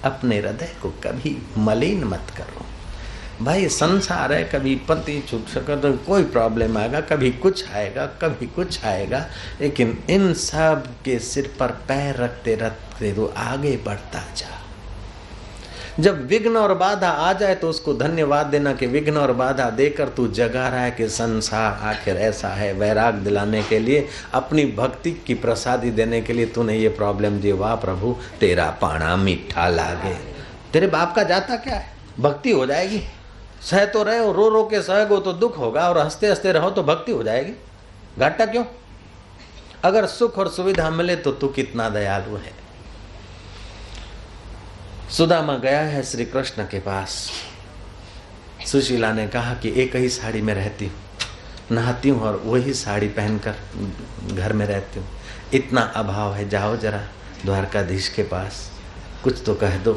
[0.07, 2.64] अपने हृदय को कभी मलिन मत करो।
[3.44, 8.46] भाई, संसार है, कभी पति छूट सको तो कोई प्रॉब्लम आएगा, कभी कुछ आएगा, कभी
[8.46, 9.24] कुछ आएगा,
[9.61, 14.54] लेकिन इन सब के सिर पर पैर रखते रखते तो आगे बढ़ता जा।
[16.01, 20.09] जब विघ्न और बाधा आ जाए तो उसको धन्यवाद देना कि विघ्न और बाधा देकर
[20.09, 25.12] तू जगा रहा है कि संसार आखिर ऐसा है वैराग दिलाने के लिए, अपनी भक्ति
[25.12, 30.14] की प्रसादी देने के लिए तूने ये प्रॉब्लम दी वाह प्रभु, तेरा पाना मीठा लागे।
[30.72, 31.97] तेरे बाप का जाता क्या है?
[32.20, 33.03] भक्ति हो जाएगी।
[33.70, 36.70] सह तो रहे हो, रो रो के सहगो तो दुख होगा और हँसते हँसते रहो
[36.70, 37.53] तो भक्ति हो जाएगी।
[38.18, 38.64] घाटा क्यों?
[39.84, 42.65] अगर सुख और सुविधा मिले तो तू कितना दयालु है।
[45.11, 47.30] सुदामा गया है श्री कृष्ण के पास।
[48.66, 50.94] सुशीला ने कहा कि एक ही साड़ी में रहती हूँ।
[51.72, 53.54] नहाती हूँ और वही साड़ी पहनकर
[54.34, 55.09] घर में रहती हूँ।
[55.54, 57.00] इतना अभाव है, जाओ जरा
[57.44, 58.72] द्वारकाधीश के पास।
[59.24, 59.92] कुछ तो कह दो,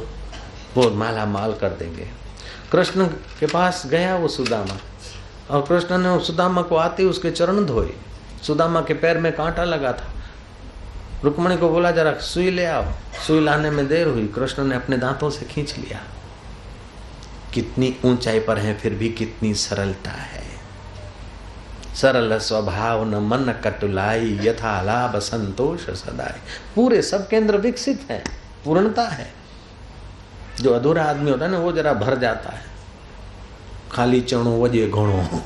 [0.75, 2.07] वो माला माल कर देंगे।
[2.71, 3.07] कृष्ण
[3.39, 4.77] के पास गया वो सुदामा।
[5.49, 7.93] और कृष्ण ने सुदामा को आते उसके चरण धोए।
[8.43, 10.13] सुदामा के पैर में कांटा लगा था।
[11.23, 12.85] रुक्मणी को बोला, जरा सुई ले आओ।
[13.27, 16.01] सुई लाने में देर हुई। कृष्ण ने अपने दांतों से खींच लिया।
[17.53, 20.43] कितनी ऊंचाई पर है, फिर भी कितनी सरलता है।
[21.95, 26.39] सरल स्वभाव न मन कटुलाई, यथा लाभ संतोष सदाए
[26.75, 28.23] पूरे सब केंद्र विकसित है,
[28.65, 29.33] पूर्णता है।
[30.61, 32.61] जो अधूरा आदमी होता है ना, वो जरा भर जाता है।
[33.91, 35.41] खाली चणो वजे घणो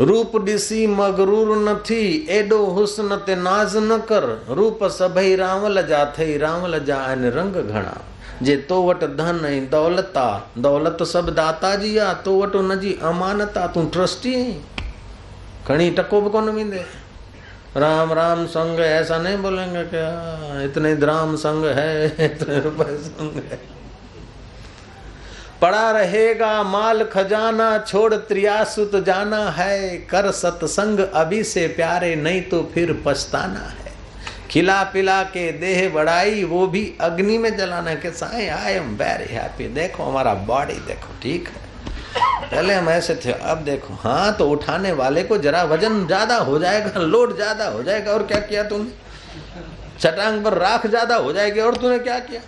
[0.00, 6.36] રૂપ ડીસી મગરૂર નથી એડો હુસ્ન તે નાજ ન કર રૂપ સભઈ રાવલ જા થઈ
[6.38, 7.94] રાવલ जा अन रंग घणा
[8.42, 10.26] जे तो वट धन ऐं दौलता
[10.58, 14.54] दौलत सब दाता जी आ तो वट उन जी अमानता तूं ट्रस्टी आहीं
[15.66, 16.84] खणी टको बि कोन वेंदे
[17.76, 20.12] राम राम संग ऐसा नहीं बोलेंगे क्या
[20.62, 21.90] इतने द्राम संग है
[22.26, 23.60] इतने रुपए संग है
[25.63, 32.61] पड़ा रहेगा माल खजाना, छोड़ त्रियासुत जाना है। कर सत्संग अभी से प्यारे, नहीं तो
[32.73, 33.91] फिर पछताना है।
[34.51, 39.33] खिला पिला के देह बढ़ाई, वो भी अग्नि में जलाना के साए आई एम वेरी
[39.33, 41.61] हैप्पी देखो, हमारा बॉडी देखो, ठीक है?
[42.51, 46.59] पहले हम ऐसे थे, अब देखो। हाँ तो उठाने वाले को जरा वज़न ज़्यादा हो
[46.59, 48.91] जाएगा, लोड ज़्यादा हो जाएगा। और क्या किया तुमने
[49.99, 52.41] चटांग पर राख ज़्यादा हो जाएगी। और तूने क्या किया?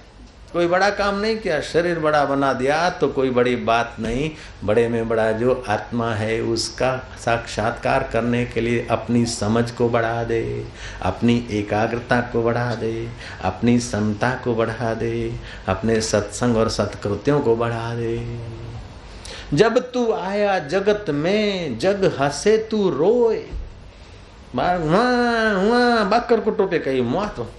[0.55, 4.29] कोई बड़ा काम नहीं किया, शरीर बड़ा बना दिया तो कोई बड़ी बात नहीं।
[4.63, 10.23] बड़े में बड़ा जो आत्मा है, उसका साक्षात्कार करने के लिए अपनी समझ को बढ़ा
[10.23, 10.65] दे,
[11.01, 13.09] अपनी एकाग्रता को बढ़ा दे,
[13.43, 15.33] अपनी समता को बढ़ा दे,
[15.67, 18.39] अपने सत्संग और सत्कृत्यों को बढ़ा दे।
[19.53, 23.43] जब तू आया जगत में, जग हंसे तू रोए।
[24.55, 27.49] बाकर को टोपे कही मुआ तो।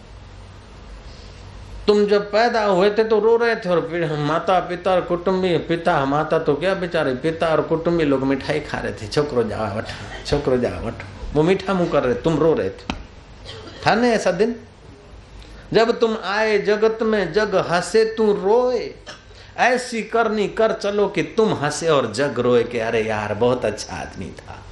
[1.86, 6.04] तुम जब पैदा हुए थे तो रो रहे थे और माता पिता और कुटुंबी पिता
[6.04, 9.84] माता तो क्या बेचारे पिता और कुटुंबी लोग मिठाई खा रहे थे। छोकरो जा वठ
[10.26, 10.94] छोकरो जा
[11.34, 12.94] वो मीठा मुँह कर रहे, तुम रो रहे थे।
[13.86, 14.56] था ना ऐसा दिन?
[15.72, 18.94] जब तुम आए जगत में, जग हंसे, तू रोए।
[19.56, 23.96] ऐसी करनी कर चलो कि तुम हंसे और जग रोए कि अरे यार, बहुत अच्छा
[23.96, 24.62] आदमी था।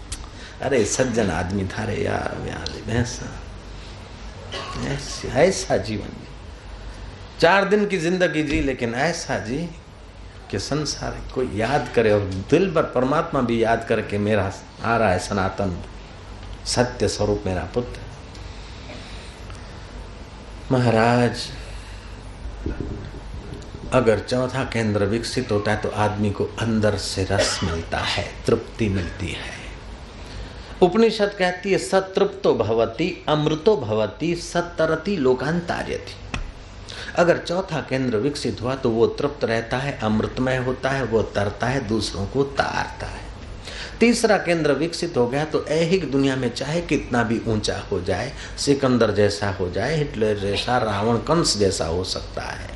[0.63, 3.41] अरे सज्जन आदमी था अरे यार ऐसा
[5.39, 6.24] ऐसा जीवन।
[7.41, 9.59] चार दिन की ज़िंदगी जी, लेकिन ऐसा जी
[10.51, 12.21] कि संसार को याद करे और
[12.51, 15.77] दिल पर परमात्मा भी याद करके मेरा आ रहा है सनातन
[16.67, 18.01] सत्य स्वरूप मेरा पुत्र।
[20.73, 21.49] महाराज,
[23.93, 28.89] अगर चौथा केंद्र विकसित होता है तो आदमी को अंदर से रस मिलता है, तृप्ति
[28.89, 29.53] मिलती है।
[30.83, 36.23] उपनिषद कहती है, सतृप्तो भवती, अमृतो भवती, सतरती लोकांतार्यति।
[37.17, 41.67] अगर चौथा केंद्र विकसित हुआ तो वो तृप्त रहता है, अमृतमय होता है, वो तरता
[41.67, 43.23] है, दूसरों को तारता है।
[44.01, 48.33] तीसरा केंद्र विकसित हो गया तो ऐहिक दुनिया में चाहे कितना भी ऊँचा हो जाए,
[48.59, 52.73] सिकंदर जैसा हो जाए, हिटलर जैसा, रावण कंस जैसा हो सकता है।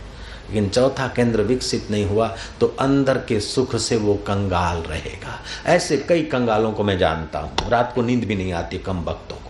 [0.49, 2.29] लेकिन चौथा केंद्र विकसित नहीं हुआ
[2.61, 7.69] तो अंदर के सुख से वो कंगाल रहेगा। ऐसे कई कंगालों को मैं जानता हूँ।
[7.69, 9.48] रात को नींद भी नहीं आती कम वक्तों को।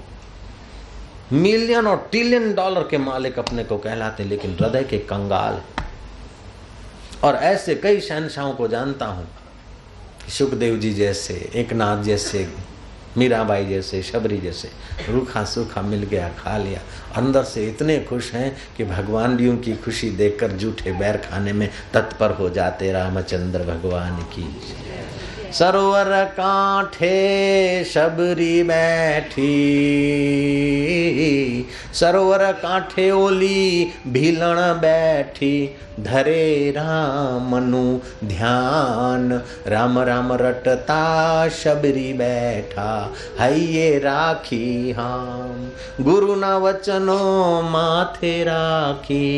[1.33, 5.61] मिलियन और ट्रिलियन डॉलर के मालिक अपने को कहलाते, लेकिन हृदय के कंगाल
[7.25, 9.29] और ऐसे कई शहनशाहों को जानता हूँ
[10.29, 12.49] सुखदेव जी जैसे एक नाथ जैसे,
[13.17, 14.71] मीराबाई जैसे, शबरी जैसे,
[15.09, 16.81] रूखा सूखा मिल गया, खा लिया,
[17.17, 21.69] अंदर से इतने खुश हैं कि भगवान भी उनकी खुशी देखकर जूठे बैर खाने में
[21.95, 24.63] तत्पर हो जाते, रामचंद्र भगवान की
[25.53, 29.49] सरोवर कांठे शबरी बैठी।
[31.95, 44.91] सरोवर कांठे ओली भीलण बैठी। धरे रामनु ध्यान, राम राम रटता शबरी बैठा। हइये राखी
[44.91, 49.29] हम, गुरु न वचनो माथे राखी।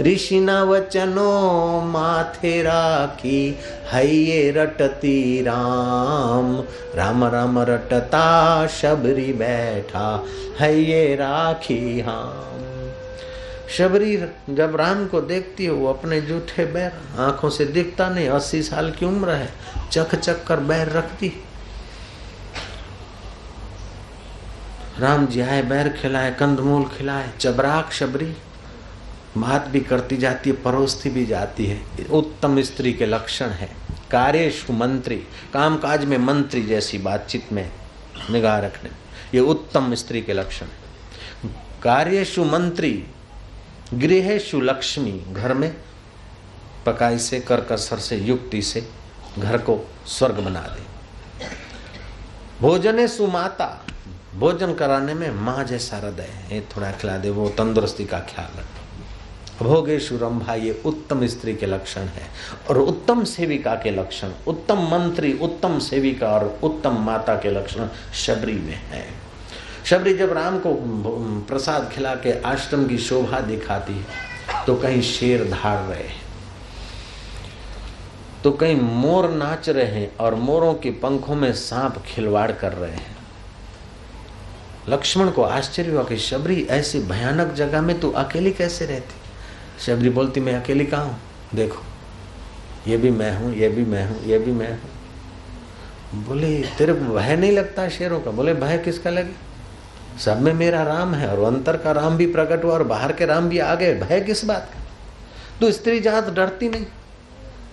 [0.00, 1.40] ऋषि न वचनो
[1.86, 3.58] माथे राखी।
[3.92, 6.54] हइये रटती राम।
[6.94, 10.24] राम राम रटता शबरी बैठा
[10.60, 12.48] हइये राखी हम।
[13.76, 14.16] शबरी
[14.50, 18.90] जब राम को देखती है, वो अपने जूठे बैर, आँखों से दिखता नहीं, अस्सी साल
[18.90, 19.48] की उम्र है
[19.92, 21.32] चक चक कर बैर रखती
[24.98, 28.34] राम जी आए, बैर खिलाए, कंदमूल खिलाए चबराक शबरी।
[29.38, 31.80] बात भी करती जाती है, परोसती भी जाती है,
[32.10, 33.81] उत्तम स्त्री के लक्षण है।
[34.12, 35.16] कार्यशु मंत्री,
[35.54, 37.72] कामकाज में मंत्री जैसी बातचीत में
[38.30, 38.90] निगाह रखने।
[39.34, 41.50] ये उत्तम स्त्री के लक्षण है।
[41.82, 43.06] कार्यशु मंत्री
[43.94, 45.76] गृहेशु लक्ष्मी घर में
[46.86, 48.88] पकाई से कर कसर से, युक्ति से
[49.38, 50.82] घर को स्वर्ग बना दे।
[52.60, 53.86] भोजने सुमाता
[54.34, 58.81] भोजन कराने में माँ जैसा हृदय है। थोड़ा खिला दे, वो तंदुरुस्ती का ख्याल रखे।
[59.58, 62.26] भोगेशु रंभा ये उत्तम स्त्री के लक्षण है।
[62.70, 68.54] और उत्तम सेविका के लक्षण, उत्तम मंत्री, उत्तम सेविका और उत्तम माता के लक्षण शबरी
[68.54, 69.04] में है।
[69.84, 70.74] शबरी जब राम को
[71.48, 76.08] प्रसाद खिला के आश्रम की शोभा दिखाती है तो कहीं शेर धार रहे
[78.44, 82.90] तो कहीं मोर नाच रहे हैं और मोरों के पंखों में सांप खिलवाड़ कर रहे
[82.90, 83.16] हैं।
[84.88, 89.14] लक्ष्मण को आश्चर्य हुआ कि शबरी ऐसी भयानक जगह में तू अकेली कैसे रहती?
[89.86, 91.18] शबरी बोलती, मैं अकेली कहा हूँ?
[91.54, 91.82] देखो,
[92.88, 97.36] ये भी मैं हूँ, ये भी मैं हूँ, ये भी मैं हूँ। बोले, तेरे भय
[97.36, 98.30] नहीं लगता शेरों का?
[98.30, 99.32] बोले, भय किसका लगे?
[100.18, 103.26] सब में मेरा राम है और अंतर का राम भी प्रकट हुआ और बाहर के
[103.26, 104.80] राम भी आ गए। भय किस बात का?
[105.60, 106.86] तो स्त्री जात डरती नहीं?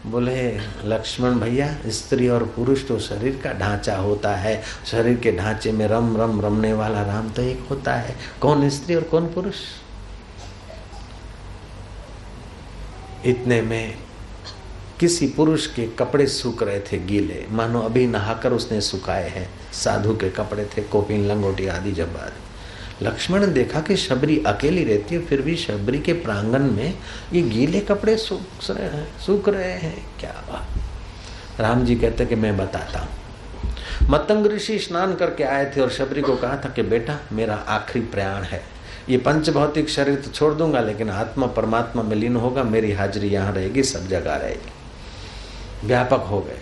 [0.05, 5.71] बोले, लक्ष्मण भैया, स्त्री और पुरुष तो शरीर का ढांचा होता है। शरीर के ढांचे
[5.71, 9.55] में रम रम रमने वाला राम तो एक होता है। कौन स्त्री और कौन पुरुष?
[13.25, 13.97] इतने में
[14.99, 20.15] किसी पुरुष के कपड़े सूख रहे थे गीले। मानो अभी नहाकर उसने सुखाए हैं। साधु
[20.15, 25.15] के कपड़े थे, कोपिन, लंगोटी आदि जब आदि लक्ष्मण ने देखा कि शबरी अकेली रहती
[25.15, 26.97] है, फिर भी शबरी के प्रांगण में
[27.33, 28.39] ये गीले कपड़े सूख
[28.69, 33.09] रहे हैं, सूख रहे हैं। क्या बात। राम जी कहते कि मैं बताता हूँ।
[34.09, 38.05] मतंग ऋषि स्नान करके आए थे और शबरी को कहा था कि बेटा, मेरा आखिरी
[38.05, 38.78] प्रयाण है।
[39.09, 43.27] ये पंच भौतिक शरीर तो छोड़ दूँगा, लेकिन आत्मा परमात्मा में लीन होगा, मेरी हाजिरी
[43.27, 46.57] यहाँ रहेगी, सब जगह रहेगी। व्यापक हो गए।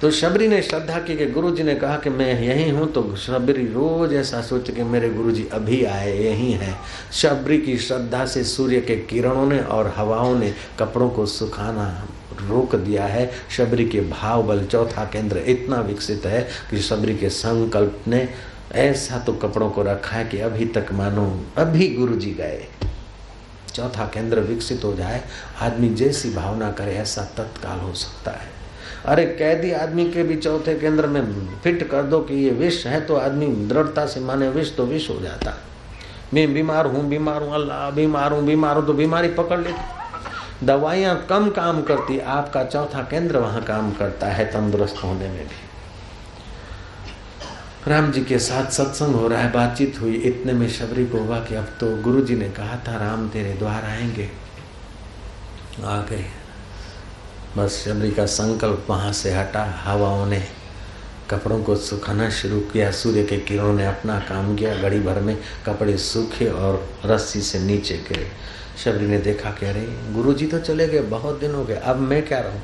[0.00, 3.14] तो शबरी ने श्रद्धा की कि गुरु जी ने कहा कि मैं यही हूँ तो
[3.16, 6.76] शबरी रोज ऐसा सोच के मेरे गुरु जी अभी आए, यही हैं।
[7.12, 11.86] शबरी की श्रद्धा से सूर्य के किरणों ने और हवाओं ने कपड़ों को सुखाना
[12.40, 17.28] रोक दिया है। शबरी के भाव बल चौथा केंद्र इतना विकसित है कि शबरी के
[17.30, 18.28] संकल्प ने
[18.72, 21.26] ऐसा तो कपड़ों को रखा है कि अभी तक मानो
[21.58, 22.66] अभी गुरु जी गए।
[23.74, 25.22] चौथा केंद्र विकसित हो जाए,
[25.62, 28.52] आदमी जैसी भावना करे, ऐसा तत्काल हो सकता है।
[29.06, 31.22] अरे कैदी आदमी के भी चौथे केंद्र में
[31.62, 35.08] फिट कर दो कि ये विष है तो आदमी दृढ़ता से माने विष तो विष
[35.10, 35.54] हो जाता।
[36.34, 41.16] मैं बीमार हूँ बीमार हूँ, अल्लाह, बीमार हूँ बीमार हूँ तो बीमारी पकड़ लेती दवाइयाँ
[41.30, 45.73] कम काम करती, आपका चौथा केंद्र वहाँ काम करता है तंदुरुस्त होने में भी।
[47.88, 51.38] राम जी के साथ सत्संग हो रहा है, बातचीत हुई, इतने में शबरी को हुआ
[51.38, 54.30] कि अब तो गुरु जी ने कहा था, राम तेरे द्वार आएँगे।
[55.84, 56.24] आ गए।
[57.56, 60.42] बस शबरी का संकल्प वहाँ से हटा, हवाओं ने
[61.30, 65.38] कपड़ों को सुखाना शुरू किया, सूर्य के किरणों ने अपना काम किया, घड़ी भर में
[65.66, 68.28] कपड़े सूखे और रस्सी से नीचे गिरे।
[68.84, 71.96] शबरी ने देखा कि अरे गुरु जी तो चले गए, बहुत दिन हो गए, अब
[71.96, 72.62] मैं क्या रहूँ?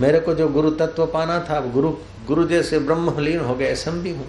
[0.00, 1.90] मेरे को जो गुरु तत्व पाना था, अब गुरु
[2.26, 4.26] गुरु जैसे ब्रह्मलीन हो गए ऐसा भी हूँ।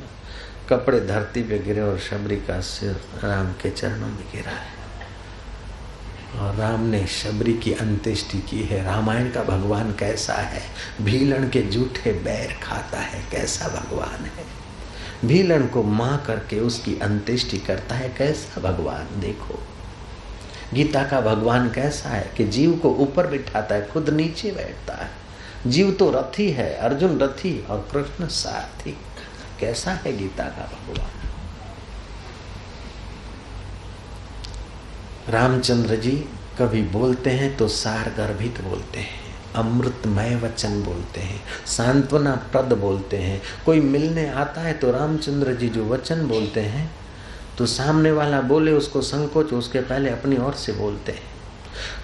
[0.71, 2.91] कपड़े धरती पे गिरे और शबरी का सिर
[3.23, 4.81] राम के चरणों में गिरा है।
[6.39, 10.61] और राम ने शबरी की अंत्येष्टि की है। रामायण का भगवान कैसा है?
[11.01, 14.45] भीलन के जूठे बैर खाता है। कैसा भगवान है?
[15.25, 19.21] भीलन को माँ करके उसकी अंत्येष्टि करता है। कैसा भगवान?
[19.21, 19.67] देखो।
[20.73, 25.11] गीता का भगवान कैसा है कि जीव को ऊपर बिठाता है, खुद नीचे बैठता है।
[25.67, 28.97] जीव तो रथी है, अर्जुन रथी और कृष्ण सारथी।
[29.61, 31.09] कैसा है गीता का भगवान?
[35.29, 36.11] रामचंद्र जी
[36.59, 39.19] कभी बोलते हैं तो सार गर्भित बोलते हैं,
[39.55, 45.69] अमृतमय वचन बोलते हैं, सांत्वना प्रद बोलते हैं। कोई मिलने आता है तो रामचंद्र जी
[45.69, 46.89] जो वचन बोलते हैं
[47.57, 51.30] तो सामने वाला बोले उसको संकोच, उसके पहले अपनी ओर से बोलते हैं।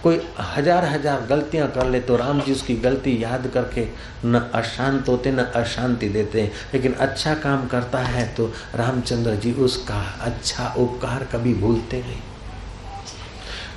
[0.03, 0.19] कोई
[0.55, 3.87] हज़ार हज़ार गलतियाँ कर ले तो राम जी उसकी गलती याद करके
[4.25, 9.51] न अशांत होते, न अशांति देते। हैं लेकिन अच्छा काम करता है तो रामचंद्र जी
[9.61, 12.21] उसका अच्छा उपकार कभी भूलते नहीं।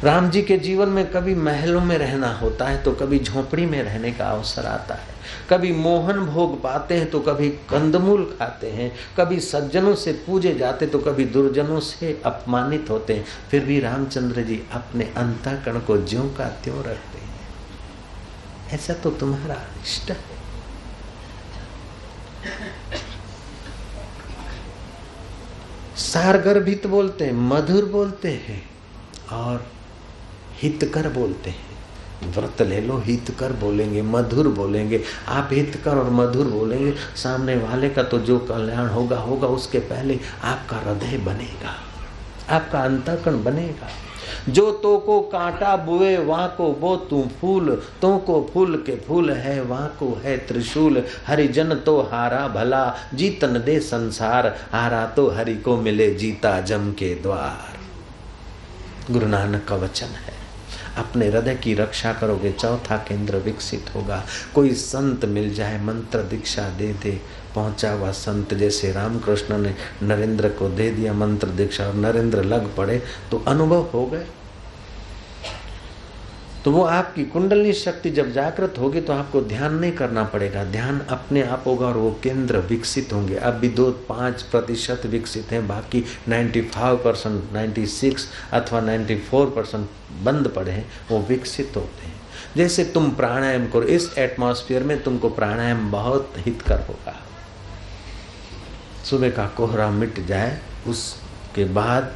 [0.05, 3.83] राम जी के जीवन में कभी महलों में रहना होता है तो कभी झोपड़ी में
[3.83, 5.15] रहने का अवसर आता है।
[5.51, 10.87] कभी मोहन भोग पाते हैं तो कभी कंदमूल खाते हैं। कभी सज्जनों से पूजे जाते
[10.87, 16.23] तो कभी दुर्जनों से अपमानित होते हैं। फिर भी रामचंद्र जी अपने अंतकरण को ज्यो
[16.39, 17.29] का त्यों रखते हैं।
[18.73, 20.17] ऐसा तो तुम्हारा इष्ट है।
[25.97, 28.63] सारगर्भित बोलते हैं, मधुर बोलते हैं
[29.33, 29.67] और
[30.63, 31.69] हितकर बोलते हैं।
[32.27, 38.03] व्रत ले लो, हितकर बोलेंगे, मधुर बोलेंगे। आप हितकर और मधुर बोलेंगे, सामने वाले का
[38.03, 41.75] तो जो कल्याण होगा होगा उसके पहले आपका हृदय बनेगा,
[42.51, 43.89] आपका अंतकरण बनेगा।
[44.49, 47.71] जो तो को कांटा बुए वहाँ को बो तू फूल
[48.03, 53.63] तो को फूल के फूल है वहाँ को है त्रिशूल। हरिजन तो हारा भला, जीतन
[53.67, 57.79] दे संसार। हारा तो हरि को मिले जीता जम के द्वार।
[59.13, 60.40] गुरु नानक का वचन है।
[61.01, 64.23] अपने हृदय की रक्षा करोगे, चौथा केंद्र विकसित होगा।
[64.55, 67.21] कोई संत मिल जाए, मंत्र दीक्षा दे दे।
[67.55, 72.75] पहुँचा हुआ संत जैसे रामकृष्ण ने नरेंद्र को दे दिया मंत्र दीक्षा, और नरेंद्र लग
[72.77, 74.27] पड़े तो अनुभव हो गए।
[76.65, 81.01] तो वो आपकी कुंडली शक्ति जब जागृत होगी तो आपको ध्यान नहीं करना पड़ेगा। ध्यान
[81.01, 85.69] अपने आप होगा और वो केंद्र विकसित होंगे। अब भी दो पाँच प्रतिशत विकसित हैं,
[85.69, 87.85] बाकी 95 परसेंट नाइन्टी
[88.53, 89.89] अथवा 94 परसेंट
[90.23, 92.21] बंद पड़े हैं, वो विकसित होते हैं।
[92.57, 97.17] जैसे तुम प्राणायाम करो, इस एटमॉस्फेयर में तुमको प्राणायाम बहुत हितकर होगा।
[99.05, 102.15] सुबह का कोहरा मिट जाए, उसके बाद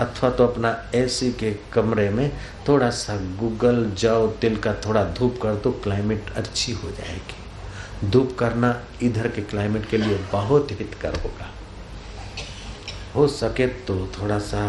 [0.00, 2.30] अथवा तो अपना एसी के कमरे में
[2.68, 8.36] थोड़ा सा गूगल जव तिल का थोड़ा धूप कर दो, क्लाइमेट अच्छी हो जाएगी। धूप
[8.38, 11.50] करना इधर के क्लाइमेट के लिए बहुत हितकर होगा।
[13.14, 14.60] हो सके तो थोड़ा सा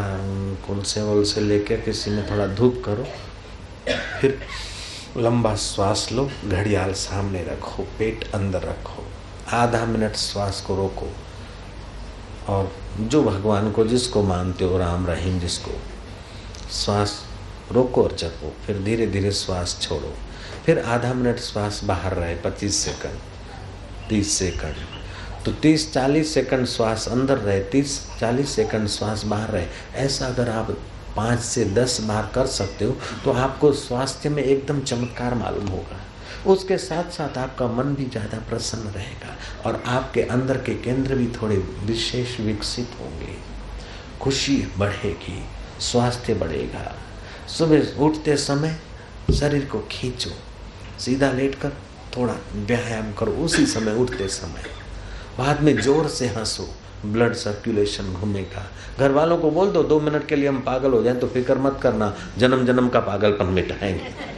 [0.67, 3.07] कौन से वल से लेकर किसी में थोड़ा धूप करो।
[4.21, 4.39] फिर
[5.17, 9.03] लंबा श्वास लो, घड़ियाल सामने रखो, पेट अंदर रखो।
[9.53, 11.07] आधा मिनट श्वास को रोको
[12.53, 15.71] और जो भगवान को जिसको मानते हो, राम रहीम जिसको,
[16.73, 17.21] श्वास
[17.71, 20.13] रोको और जपो फिर धीरे धीरे श्वास छोड़ो।
[20.65, 23.19] फिर आधा मिनट श्वास बाहर रहे, पच्चीस सेकंड,
[24.09, 29.65] तीस सेकंड। तो तीस चालीस सेकंड श्वास अंदर रहे, तीस चालीस सेकंड श्वास बाहर रहे।
[29.95, 30.71] ऐसा अगर आप
[31.15, 35.99] पाँच से दस बार कर सकते हो तो आपको स्वास्थ्य में एकदम चमत्कार मालूम होगा।
[36.47, 39.35] उसके साथ साथ आपका मन भी ज़्यादा प्रसन्न रहेगा
[39.65, 43.35] और आपके अंदर के केंद्र भी थोड़े विशेष विकसित होंगे।
[44.21, 45.41] खुशी बढ़ेगी,
[45.81, 46.93] स्वास्थ्य बढ़ेगा।
[47.49, 48.77] सुबह उठते समय
[49.33, 50.31] शरीर को खींचो,
[50.99, 51.71] सीधा लेटकर
[52.17, 54.63] थोड़ा व्यायाम करो, उसी समय उठते समय।
[55.37, 56.67] बाद में ज़ोर से हंसो,
[57.05, 58.65] ब्लड सर्कुलेशन घूमेगा।
[58.99, 61.57] घर वालों को बोल दो दो मिनट के लिए हम पागल हो जाएँ तो फ़िक्र
[61.57, 64.35] मत करना जन्म जन्म का पागलपन मिटाएँगे।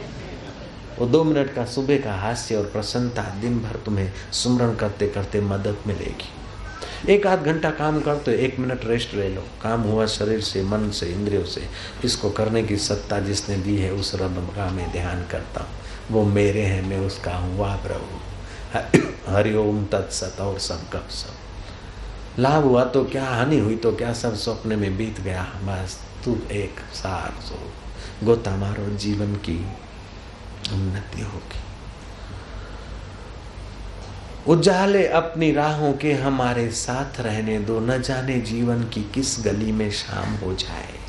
[1.00, 5.40] वो दो मिनट का सुबह का हास्य और प्रसन्नता दिन भर तुम्हें सुमरण करते करते
[5.40, 6.28] मदद मिलेगी।
[7.12, 10.62] एक आध घंटा काम कर तो एक मिनट रेस्ट ले लो। काम हुआ शरीर से,
[10.62, 11.68] मन से, इंद्रियों से।
[12.04, 15.70] इसको करने की सत्ता जिसने दी है, उस रब का मैं ध्यान करता हूँ।
[16.10, 18.20] वो मेरे हैं, मैं उसका हूँ वाह प्रभु
[19.34, 21.32] हरिओम तत्सत और सब कब सब।
[22.38, 26.38] लाभ हुआ तो क्या, हानि हुई तो क्या, सब सपने में बीत गया। बस तू
[26.52, 27.72] एक सार सो।
[28.26, 29.66] गोता मारो जीवन की।
[30.72, 31.60] उन्नति होगी।
[34.46, 39.90] उजाले अपनी राहों के हमारे साथ रहने दो, न जाने जीवन की किस गली में
[39.90, 41.00] शाम हो जाए।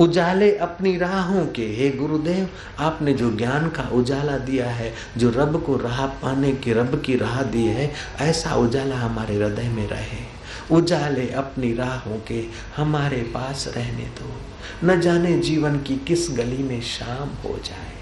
[0.00, 5.62] उजाले अपनी राहों के, हे गुरुदेव, आपने जो ज्ञान का उजाला दिया है, जो रब
[5.62, 10.36] को राह पाने की, रब की राह दी है, ऐसा उजाला हमारे हृदय में रहे।
[10.70, 12.44] उजाले अपनी राहों के
[12.76, 14.40] हमारे पास रहने दो,
[14.84, 17.95] न जाने जीवन की किस गली में शाम हो जाए।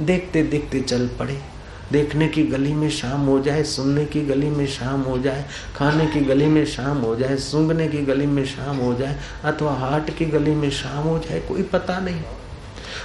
[0.00, 1.38] देखते देखते चल पड़े।
[1.92, 5.44] देखने की गली में शाम हो जाए, सुनने की गली में शाम हो जाए,
[5.76, 9.74] खाने की गली में शाम हो जाए, सूंघने की गली में शाम हो जाए, अथवा
[9.74, 12.22] हाट की गली में शाम हो जाए, कोई पता नहीं।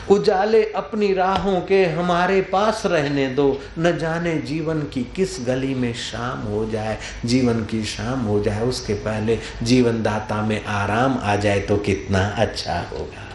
[0.09, 5.93] उजाले अपनी राहों के हमारे पास रहने दो। न जाने जीवन की किस गली में
[5.93, 11.35] शाम हो जाए। जीवन की शाम हो जाए, उसके पहले जीवन दाता में आराम आ
[11.35, 13.28] जाए तो कितना अच्छा होगा।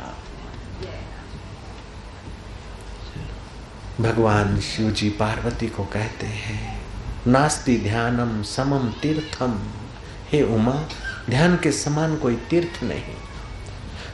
[4.01, 6.83] भगवान शिव जी पार्वती को कहते हैं,
[7.27, 9.59] नास्ति ध्यानम समम तीर्थम।
[10.33, 10.85] हे उमा,
[11.31, 13.15] ध्यान के समान कोई तीर्थ नहीं।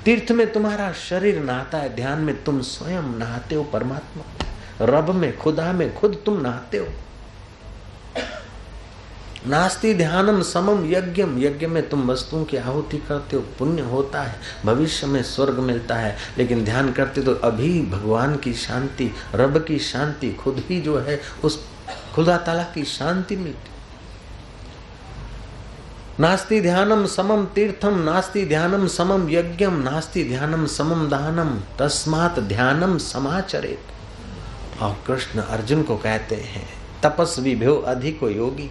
[0.04, 4.46] तीर्थ में तुम्हारा शरीर नहाता है, ध्यान में तुम स्वयं नहाते हो, परमात्मा।
[4.82, 6.86] रब में, खुदा में खुद तुम नहाते हो।
[9.46, 14.40] नास्ति ध्यानम समम यज्ञम। यज्ञ में तुम वस्तुओं की आहुति करते हो, पुण्य होता है,
[14.64, 19.78] भविष्य में स्वर्ग मिलता है, लेकिन ध्यान करते तो अभी भगवान की शांति, रब की
[19.78, 21.64] शांति, खुद ही जो है, उस
[22.14, 23.70] खुदा तला की शांति मिलती।
[26.22, 33.80] नास्ति ध्यानम समम तीर्थम, नास्ति ध्यानम समम यज्ञम, नास्ति ध्यानम समम दानम, तस्मात ध्यानम समाचरित।
[34.82, 36.68] और कृष्ण अर्जुन को कहते हैं,
[37.02, 38.70] तपस्वी भ्यो अधिको योगी।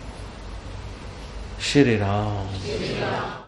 [1.61, 3.38] श्री राम